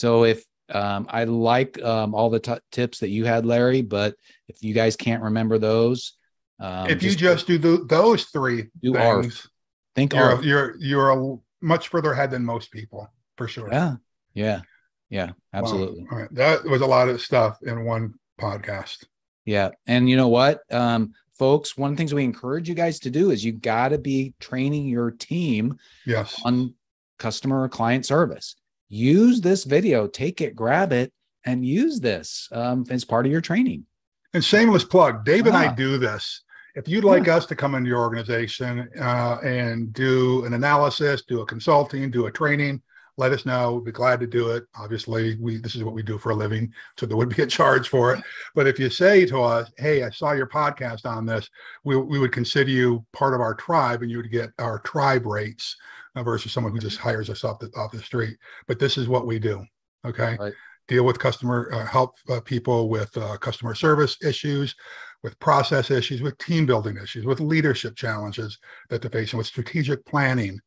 So 0.00 0.24
if 0.24 0.42
um, 0.70 1.06
I 1.10 1.24
like 1.24 1.78
um, 1.82 2.14
all 2.14 2.30
the 2.30 2.40
t- 2.40 2.54
tips 2.72 3.00
that 3.00 3.10
you 3.10 3.26
had, 3.26 3.44
Larry, 3.44 3.82
but 3.82 4.14
if 4.48 4.62
you 4.62 4.72
guys 4.72 4.96
can't 4.96 5.22
remember 5.22 5.58
those, 5.58 6.14
um, 6.58 6.88
if 6.88 7.02
you 7.02 7.14
just 7.14 7.46
do 7.46 7.58
the, 7.58 7.84
those 7.86 8.24
three 8.24 8.68
Do 8.82 8.96
ARF. 8.96 9.24
things, 9.24 9.46
think, 9.94 10.14
you're 10.14 10.22
ARF. 10.22 10.42
you're 10.42 10.76
you're 10.78 11.10
a, 11.10 11.36
much 11.60 11.88
further 11.88 12.12
ahead 12.12 12.30
than 12.30 12.42
most 12.46 12.70
people 12.72 13.10
for 13.36 13.46
sure. 13.46 13.68
yeah, 13.70 13.96
yeah, 14.32 14.62
yeah, 15.10 15.26
Wow. 15.26 15.34
absolutely, 15.52 16.06
All 16.10 16.16
right. 16.18 16.34
That 16.34 16.64
was 16.64 16.80
a 16.80 16.86
lot 16.86 17.10
of 17.10 17.20
stuff 17.20 17.58
in 17.62 17.84
one 17.84 18.14
podcast. 18.40 19.04
yeah. 19.44 19.70
And 19.86 20.08
you 20.08 20.16
know 20.16 20.28
what, 20.28 20.60
um, 20.72 21.12
folks, 21.38 21.76
one 21.76 21.90
of 21.90 21.96
the 21.96 22.00
things 22.00 22.14
we 22.14 22.24
encourage 22.24 22.70
you 22.70 22.74
guys 22.74 23.00
to 23.00 23.10
do 23.10 23.30
is 23.32 23.44
you 23.44 23.52
got 23.52 23.88
to 23.90 23.98
be 23.98 24.32
training 24.40 24.86
your 24.86 25.10
team 25.10 25.76
Yes. 26.06 26.40
on 26.42 26.72
customer 27.18 27.62
or 27.64 27.68
client 27.68 28.06
service. 28.06 28.56
Use 29.00 29.40
this 29.40 29.62
video, 29.64 30.08
take 30.08 30.40
it, 30.40 30.56
grab 30.56 30.92
it, 30.92 31.12
and 31.44 31.64
use 31.64 32.00
this 32.00 32.48
um, 32.50 32.84
as 32.90 33.04
part 33.04 33.24
of 33.24 33.30
your 33.32 33.40
training. 33.40 33.86
And 34.34 34.44
shameless 34.44 34.84
plug, 34.84 35.24
Dave 35.24 35.46
and 35.46 35.56
I 35.56 35.68
Ah. 35.68 35.72
do 35.72 35.96
this. 35.96 36.42
If 36.74 36.88
you'd 36.88 37.04
like 37.04 37.28
us 37.28 37.46
to 37.46 37.56
come 37.56 37.74
into 37.76 37.88
your 37.88 38.00
organization 38.00 38.88
uh, 39.00 39.38
and 39.44 39.92
do 39.92 40.44
an 40.44 40.54
analysis, 40.54 41.22
do 41.22 41.40
a 41.40 41.46
consulting, 41.46 42.10
do 42.10 42.26
a 42.26 42.32
training, 42.32 42.82
let 43.16 43.32
us 43.32 43.44
know. 43.46 43.74
We'd 43.74 43.84
be 43.86 43.92
glad 43.92 44.18
to 44.20 44.26
do 44.26 44.50
it. 44.50 44.64
Obviously, 44.76 45.36
we 45.40 45.58
this 45.58 45.74
is 45.76 45.84
what 45.84 45.94
we 45.94 46.02
do 46.02 46.16
for 46.16 46.30
a 46.30 46.34
living, 46.34 46.72
so 46.98 47.06
there 47.06 47.16
would 47.16 47.34
be 47.34 47.42
a 47.42 47.46
charge 47.46 47.88
for 47.88 48.14
it. 48.14 48.22
But 48.54 48.66
if 48.66 48.78
you 48.78 48.88
say 48.88 49.26
to 49.26 49.40
us, 49.42 49.70
"Hey, 49.78 50.04
I 50.04 50.10
saw 50.10 50.32
your 50.32 50.46
podcast 50.46 51.04
on 51.06 51.26
this," 51.26 51.48
we 51.84 51.96
we 51.96 52.18
would 52.18 52.32
consider 52.32 52.70
you 52.70 53.04
part 53.12 53.34
of 53.34 53.40
our 53.40 53.54
tribe, 53.54 54.02
and 54.02 54.10
you 54.10 54.16
would 54.18 54.30
get 54.30 54.50
our 54.58 54.78
tribe 54.80 55.26
rates 55.26 55.76
versus 56.16 56.52
someone 56.52 56.72
who 56.72 56.78
just 56.78 56.98
hires 56.98 57.30
us 57.30 57.44
off 57.44 57.58
the 57.58 57.70
off 57.76 57.92
the 57.92 57.98
street. 58.02 58.36
But 58.66 58.78
this 58.78 58.98
is 58.98 59.08
what 59.08 59.26
we 59.26 59.38
do. 59.38 59.64
Okay. 60.06 60.36
Right. 60.38 60.52
Deal 60.88 61.04
with 61.04 61.18
customer, 61.18 61.70
uh, 61.72 61.86
help 61.86 62.16
uh, 62.28 62.40
people 62.40 62.88
with 62.88 63.16
uh, 63.16 63.36
customer 63.36 63.74
service 63.74 64.16
issues, 64.24 64.74
with 65.22 65.38
process 65.38 65.90
issues, 65.90 66.20
with 66.20 66.36
team 66.38 66.66
building 66.66 66.96
issues, 67.00 67.24
with 67.24 67.38
leadership 67.38 67.94
challenges 67.94 68.58
that 68.88 69.00
they're 69.00 69.10
facing, 69.10 69.38
with 69.38 69.46
strategic 69.46 70.04
planning. 70.04 70.58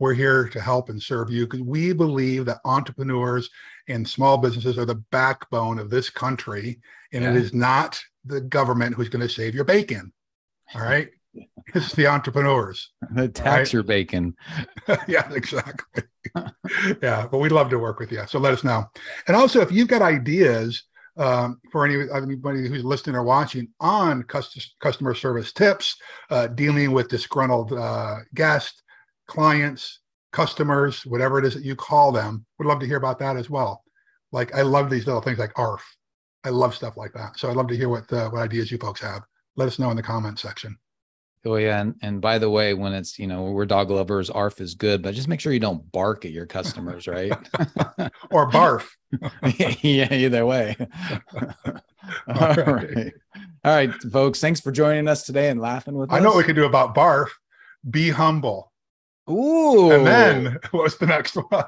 We're 0.00 0.14
here 0.14 0.48
to 0.48 0.60
help 0.60 0.88
and 0.88 1.00
serve 1.00 1.30
you 1.30 1.44
because 1.44 1.60
we 1.60 1.92
believe 1.92 2.44
that 2.46 2.60
entrepreneurs 2.64 3.50
and 3.88 4.08
small 4.08 4.38
businesses 4.38 4.78
are 4.78 4.84
the 4.84 5.02
backbone 5.10 5.78
of 5.78 5.90
this 5.90 6.10
country. 6.10 6.80
And 7.12 7.24
it 7.24 7.34
Yeah. 7.34 7.40
is 7.40 7.54
not 7.54 8.00
the 8.24 8.40
government 8.40 8.94
who's 8.94 9.08
going 9.08 9.26
to 9.26 9.32
save 9.32 9.54
your 9.54 9.64
bacon. 9.64 10.12
All 10.74 10.82
right. 10.82 11.10
It's 11.74 11.94
the 11.94 12.06
entrepreneurs. 12.06 12.90
The 13.14 13.28
tax 13.28 13.46
Right. 13.68 13.72
your 13.72 13.82
bacon. 13.82 14.34
yeah, 15.08 15.30
exactly. 15.32 16.02
yeah, 17.02 17.26
but 17.30 17.38
we'd 17.38 17.52
love 17.52 17.70
to 17.70 17.78
work 17.78 17.98
with 17.98 18.10
you. 18.10 18.22
So 18.26 18.38
let 18.38 18.52
us 18.54 18.64
know. 18.64 18.84
And 19.26 19.36
also, 19.36 19.60
if 19.60 19.70
you've 19.70 19.88
got 19.88 20.02
ideas 20.02 20.82
um, 21.16 21.60
for 21.72 21.84
any 21.84 22.08
anybody 22.14 22.68
who's 22.68 22.84
listening 22.84 23.16
or 23.16 23.22
watching 23.24 23.68
on 23.80 24.22
cust- 24.24 24.76
customer 24.80 25.14
service 25.14 25.52
tips, 25.52 25.96
uh, 26.30 26.46
dealing 26.48 26.92
with 26.92 27.08
disgruntled 27.08 27.72
uh, 27.72 28.16
guests, 28.34 28.82
clients, 29.26 30.00
customers, 30.32 31.04
whatever 31.06 31.38
it 31.38 31.44
is 31.44 31.54
that 31.54 31.64
you 31.64 31.74
call 31.76 32.12
them, 32.12 32.46
would 32.58 32.68
love 32.68 32.80
to 32.80 32.86
hear 32.86 32.96
about 32.98 33.18
that 33.18 33.36
as 33.36 33.50
well. 33.50 33.82
Like 34.32 34.54
I 34.54 34.62
love 34.62 34.90
these 34.90 35.06
little 35.06 35.22
things 35.22 35.38
like 35.38 35.58
ARF. 35.58 35.82
I 36.44 36.50
love 36.50 36.74
stuff 36.74 36.96
like 36.96 37.12
that. 37.14 37.38
So 37.38 37.50
I'd 37.50 37.56
love 37.56 37.68
to 37.68 37.76
hear 37.76 37.88
what 37.88 38.10
uh, 38.12 38.30
what 38.30 38.42
ideas 38.42 38.70
you 38.70 38.78
folks 38.78 39.00
have. 39.00 39.22
Let 39.56 39.68
us 39.68 39.78
know 39.78 39.90
in 39.90 39.96
the 39.96 40.02
comment 40.02 40.38
section. 40.38 40.76
Oh 41.48 41.56
yeah, 41.56 41.80
and, 41.80 41.94
and 42.02 42.20
by 42.20 42.38
the 42.38 42.50
way, 42.50 42.74
when 42.74 42.92
it's 42.92 43.18
you 43.18 43.26
know 43.26 43.44
we're 43.44 43.64
dog 43.64 43.88
lovers, 43.88 44.28
ARF 44.28 44.60
is 44.60 44.74
good, 44.74 45.00
but 45.00 45.14
just 45.14 45.28
make 45.28 45.40
sure 45.40 45.50
you 45.50 45.58
don't 45.58 45.90
bark 45.92 46.26
at 46.26 46.30
your 46.30 46.44
customers, 46.44 47.08
right? 47.08 47.32
Or 48.30 48.50
barf. 48.50 48.86
yeah, 49.82 50.12
either 50.12 50.44
way. 50.44 50.76
All 52.28 52.36
All 52.36 52.54
right. 52.54 52.94
right. 52.94 53.12
all 53.64 53.74
right, 53.74 53.92
folks. 54.12 54.40
Thanks 54.40 54.60
for 54.60 54.70
joining 54.70 55.08
us 55.08 55.24
today 55.24 55.48
and 55.48 55.58
laughing 55.60 55.94
with 55.94 56.10
I 56.12 56.16
us. 56.16 56.20
I 56.20 56.22
know 56.22 56.30
what 56.30 56.38
we 56.38 56.44
could 56.44 56.56
do 56.56 56.66
about 56.66 56.94
barf. 56.94 57.28
Be 57.88 58.10
humble. 58.10 58.70
Ooh, 59.30 59.92
And 59.92 60.06
then 60.06 60.58
what 60.70 60.82
was 60.84 60.96
the 60.96 61.06
next 61.06 61.34
one? 61.36 61.64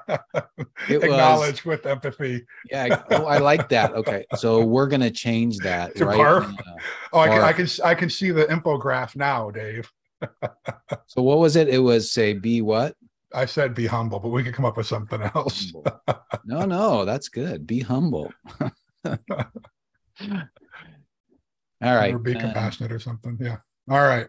It 0.89 0.97
was- 0.99 1.05
Acknowledge 1.05 1.65
with 1.65 1.85
empathy. 1.87 2.47
yeah, 2.71 3.03
oh, 3.11 3.27
I 3.27 3.39
like 3.39 3.69
that. 3.69 3.93
Okay, 3.93 4.25
so 4.37 4.65
we're 4.65 4.87
gonna 4.87 5.11
change 5.11 5.59
that 5.59 5.95
To 5.97 6.07
right 6.07 6.19
barf? 6.19 6.57
Oh, 7.13 7.21
I 7.21 7.29
can, 7.29 7.43
I 7.43 7.53
can 7.53 7.69
I 7.85 7.95
can 7.95 8.11
see 8.11 8.31
the 8.31 8.45
infograph 8.47 9.15
now, 9.17 9.51
Dave. 9.51 9.91
So 11.07 11.23
what 11.23 11.39
was 11.39 11.57
it? 11.57 11.69
It 11.69 11.79
was 11.79 12.11
say 12.11 12.35
be 12.35 12.61
what? 12.63 12.95
I 13.35 13.47
said 13.47 13.75
be 13.75 13.87
humble, 13.87 14.19
but 14.21 14.29
we 14.31 14.43
could 14.45 14.55
come 14.55 14.65
up 14.65 14.77
with 14.77 14.87
something 14.87 15.23
else. 15.35 15.73
No, 16.45 16.65
no, 16.67 17.05
that's 17.05 17.29
good. 17.29 17.67
Be 17.67 17.81
humble. 17.81 18.33
All 19.05 19.15
right. 21.83 22.13
Or 22.15 22.19
be 22.19 22.35
uh, 22.37 22.41
compassionate 22.41 22.93
or 22.93 22.99
something. 22.99 23.39
Yeah. 23.41 23.57
All 23.91 24.03
right. 24.03 24.27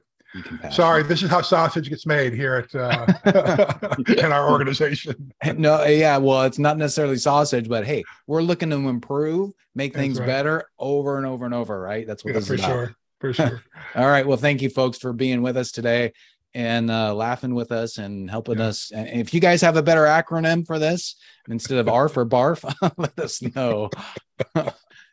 Sorry, 0.72 1.04
this 1.04 1.24
is 1.24 1.30
how 1.30 1.42
sausage 1.42 1.90
gets 1.90 2.06
made 2.06 2.34
here 2.34 2.56
at 2.56 2.74
uh, 2.76 3.96
in 4.18 4.32
our 4.32 4.50
organization. 4.50 5.34
No, 5.58 5.84
yeah, 5.86 6.18
well, 6.18 6.44
it's 6.44 6.60
not 6.60 6.78
necessarily 6.78 7.18
sausage, 7.18 7.68
but 7.68 7.86
hey, 7.86 8.04
we're 8.28 8.42
looking 8.42 8.70
to 8.70 8.76
improve, 8.88 9.52
make 9.76 9.94
things 9.94 10.20
right. 10.20 10.26
better 10.26 10.66
over 10.80 11.18
and 11.18 11.26
over 11.26 11.46
and 11.46 11.54
over, 11.54 11.80
right? 11.80 12.08
That's 12.08 12.24
what 12.24 12.34
Yeah, 12.34 12.40
this 12.40 12.48
for 12.48 12.54
is 12.56 12.60
about. 12.62 12.70
sure. 12.70 12.96
For 13.20 13.34
sure. 13.34 13.62
All 13.96 14.08
right. 14.08 14.26
Well, 14.26 14.38
thank 14.38 14.62
you, 14.62 14.70
folks, 14.70 14.98
for 14.98 15.12
being 15.14 15.42
with 15.42 15.58
us 15.58 15.72
today 15.72 16.14
and 16.54 16.90
uh, 16.90 17.14
laughing 17.14 17.54
with 17.54 17.72
us 17.72 17.98
and 17.98 18.30
helping 18.30 18.58
Yeah. 18.60 18.66
us. 18.68 18.92
And 18.92 19.08
if 19.10 19.34
you 19.34 19.40
guys 19.40 19.62
have 19.62 19.78
a 19.78 19.84
better 19.84 20.04
acronym 20.04 20.66
for 20.66 20.80
this 20.80 21.16
instead 21.50 21.78
of 21.78 21.88
R 21.90 22.08
for 22.10 22.26
BARF, 22.26 22.64
let 22.98 23.20
us 23.20 23.42
know. 23.42 23.90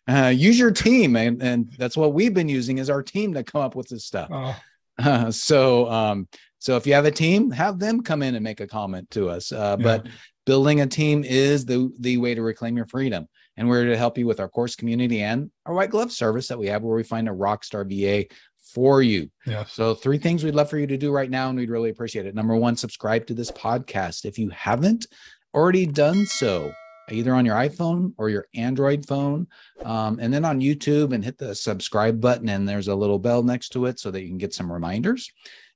uh, 0.09 0.29
use 0.35 0.59
your 0.59 0.71
team, 0.71 1.17
and, 1.17 1.43
and 1.43 1.71
that's 1.77 1.97
what 1.97 2.13
we've 2.15 2.35
been 2.35 2.49
using 2.49 2.79
is 2.79 2.89
our 2.89 3.03
team 3.03 3.35
to 3.35 3.43
come 3.45 3.61
up 3.61 3.75
with 3.75 3.89
this 3.89 4.05
stuff. 4.05 4.31
Uh, 4.33 4.55
Uh, 4.99 5.31
so, 5.31 5.91
um, 5.91 6.29
so 6.59 6.77
if 6.77 6.87
you 6.87 6.95
have 6.95 7.05
a 7.05 7.11
team, 7.11 7.51
have 7.51 7.79
them 7.79 8.03
come 8.03 8.23
in 8.23 8.35
and 8.35 8.45
make 8.45 8.61
a 8.61 8.67
comment 8.67 9.11
to 9.13 9.29
us. 9.29 9.53
Uh, 9.53 9.77
yeah. 9.79 9.85
But 9.85 10.07
building 10.49 10.81
a 10.81 10.87
team 10.87 11.25
is 11.25 11.67
the 11.67 11.93
the 12.01 12.17
way 12.17 12.35
to 12.35 12.41
reclaim 12.41 12.75
your 12.75 12.87
freedom 12.87 13.29
and 13.59 13.69
we're 13.69 13.83
here 13.83 13.91
to 13.91 13.99
help 13.99 14.17
you 14.17 14.27
with 14.27 14.41
our 14.41 14.49
course 14.49 14.75
community 14.75 15.21
and 15.21 15.51
our 15.67 15.75
white 15.75 15.91
glove 15.91 16.11
service 16.11 16.49
that 16.49 16.59
we 16.59 16.67
have 16.67 16.83
where 16.83 16.97
we 16.97 17.03
find 17.03 17.29
a 17.29 17.33
rock 17.33 17.63
star 17.63 17.85
va 17.85 18.25
for 18.73 19.03
you 19.03 19.29
yes. 19.45 19.71
so 19.71 19.95
three 19.95 20.17
things 20.17 20.43
we'd 20.43 20.55
love 20.55 20.71
for 20.71 20.79
you 20.79 20.87
to 20.87 20.97
do 20.97 21.13
right 21.13 21.29
now 21.29 21.51
and 21.51 21.59
we'd 21.59 21.69
really 21.69 21.91
appreciate 21.91 22.25
it 22.25 22.35
number 22.35 22.57
one 22.57 22.77
subscribe 22.77 23.27
to 23.27 23.35
this 23.35 23.51
podcast 23.51 24.25
if 24.25 24.39
you 24.39 24.49
haven't 24.49 25.07
already 25.53 25.85
done 25.85 26.25
so 26.25 26.73
either 27.11 27.35
on 27.35 27.45
your 27.45 27.57
iphone 27.57 28.13
or 28.19 28.29
your 28.29 28.47
android 28.55 29.07
phone 29.07 29.47
um, 29.85 30.19
and 30.21 30.33
then 30.33 30.45
on 30.45 30.61
youtube 30.61 31.13
and 31.13 31.25
hit 31.25 31.39
the 31.39 31.55
subscribe 31.55 32.21
button 32.21 32.49
and 32.49 32.69
there's 32.69 32.89
a 32.89 32.95
little 32.95 33.19
bell 33.19 33.43
next 33.43 33.71
to 33.71 33.87
it 33.87 33.99
so 33.99 34.11
that 34.11 34.23
you 34.23 34.29
can 34.29 34.39
get 34.39 34.55
some 34.55 34.71
reminders 34.73 35.31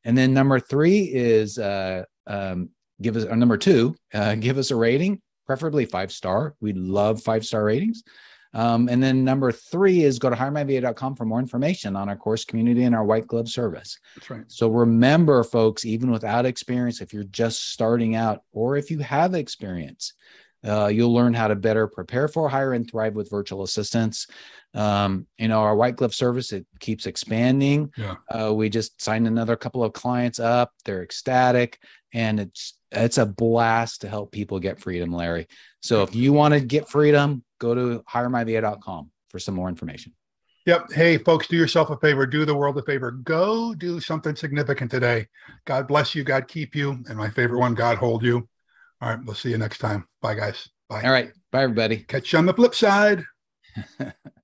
and 0.04 0.16
then 0.16 0.34
number 0.34 0.58
three 0.58 1.10
is 1.12 1.58
uh, 1.58 2.02
um, 2.26 2.68
give 3.00 3.16
us 3.16 3.24
or 3.24 3.36
number 3.36 3.56
two 3.56 3.94
uh, 4.14 4.34
give 4.46 4.58
us 4.58 4.70
a 4.70 4.76
rating 4.76 5.20
preferably 5.46 5.84
five 5.84 6.12
star 6.12 6.54
we 6.60 6.72
love 6.72 7.22
five 7.22 7.44
star 7.44 7.64
ratings 7.64 8.02
Um, 8.54 8.88
and 8.88 9.02
then 9.02 9.24
number 9.24 9.50
three 9.50 10.02
is 10.02 10.18
go 10.18 10.28
to 10.28 10.36
hiremyva.com 10.36 11.16
for 11.16 11.24
more 11.24 11.40
information 11.40 11.96
on 11.96 12.08
our 12.08 12.16
course 12.16 12.44
community 12.44 12.84
and 12.84 12.94
our 12.94 13.04
white 13.04 13.26
glove 13.26 13.48
service. 13.48 13.98
That's 14.14 14.30
right. 14.30 14.44
So 14.48 14.68
remember, 14.68 15.42
folks, 15.42 15.86
even 15.86 16.10
without 16.10 16.44
experience, 16.44 17.00
if 17.00 17.14
you're 17.14 17.24
just 17.24 17.70
starting 17.72 18.14
out 18.14 18.42
or 18.52 18.76
if 18.76 18.90
you 18.90 18.98
have 18.98 19.34
experience, 19.34 20.12
uh, 20.66 20.86
you'll 20.86 21.12
learn 21.12 21.34
how 21.34 21.48
to 21.48 21.54
better 21.54 21.86
prepare 21.86 22.28
for, 22.28 22.48
hire, 22.48 22.72
and 22.72 22.88
thrive 22.88 23.14
with 23.14 23.30
virtual 23.30 23.62
assistants. 23.62 24.26
Um, 24.74 25.26
you 25.38 25.48
know, 25.48 25.60
our 25.60 25.76
white 25.76 25.96
glove 25.96 26.14
service 26.14 26.52
it 26.52 26.66
keeps 26.80 27.06
expanding. 27.06 27.92
Yeah. 27.96 28.16
Uh, 28.28 28.54
we 28.54 28.68
just 28.68 29.02
signed 29.02 29.26
another 29.26 29.56
couple 29.56 29.84
of 29.84 29.92
clients 29.92 30.38
up. 30.38 30.72
They're 30.84 31.02
ecstatic, 31.02 31.78
and 32.12 32.40
it's 32.40 32.74
it's 32.90 33.18
a 33.18 33.26
blast 33.26 34.02
to 34.02 34.08
help 34.08 34.32
people 34.32 34.60
get 34.60 34.80
freedom, 34.80 35.12
Larry. 35.12 35.48
So 35.80 36.02
if 36.02 36.14
you 36.14 36.32
want 36.32 36.54
to 36.54 36.60
get 36.60 36.88
freedom, 36.88 37.44
go 37.58 37.74
to 37.74 38.04
hiremyva.com 38.10 39.10
for 39.30 39.38
some 39.38 39.54
more 39.54 39.68
information. 39.68 40.12
Yep. 40.66 40.92
Hey, 40.92 41.18
folks, 41.18 41.48
do 41.48 41.56
yourself 41.56 41.90
a 41.90 41.96
favor. 41.96 42.24
Do 42.24 42.44
the 42.44 42.54
world 42.54 42.78
a 42.78 42.82
favor. 42.82 43.10
Go 43.10 43.74
do 43.74 43.98
something 43.98 44.36
significant 44.36 44.92
today. 44.92 45.26
God 45.64 45.88
bless 45.88 46.14
you. 46.14 46.22
God 46.22 46.46
keep 46.46 46.76
you. 46.76 47.02
And 47.08 47.16
my 47.16 47.30
favorite 47.30 47.58
one, 47.58 47.74
God 47.74 47.98
hold 47.98 48.22
you. 48.22 48.48
All 49.02 49.08
right. 49.08 49.18
We'll 49.24 49.34
see 49.34 49.50
you 49.50 49.58
next 49.58 49.78
time. 49.78 50.06
Bye, 50.20 50.36
guys. 50.36 50.68
Bye. 50.88 51.02
All 51.02 51.10
right. 51.10 51.32
Bye, 51.50 51.64
everybody. 51.64 51.98
Catch 51.98 52.32
you 52.32 52.38
on 52.38 52.46
the 52.46 52.54
flip 52.54 52.74
side. 52.74 53.24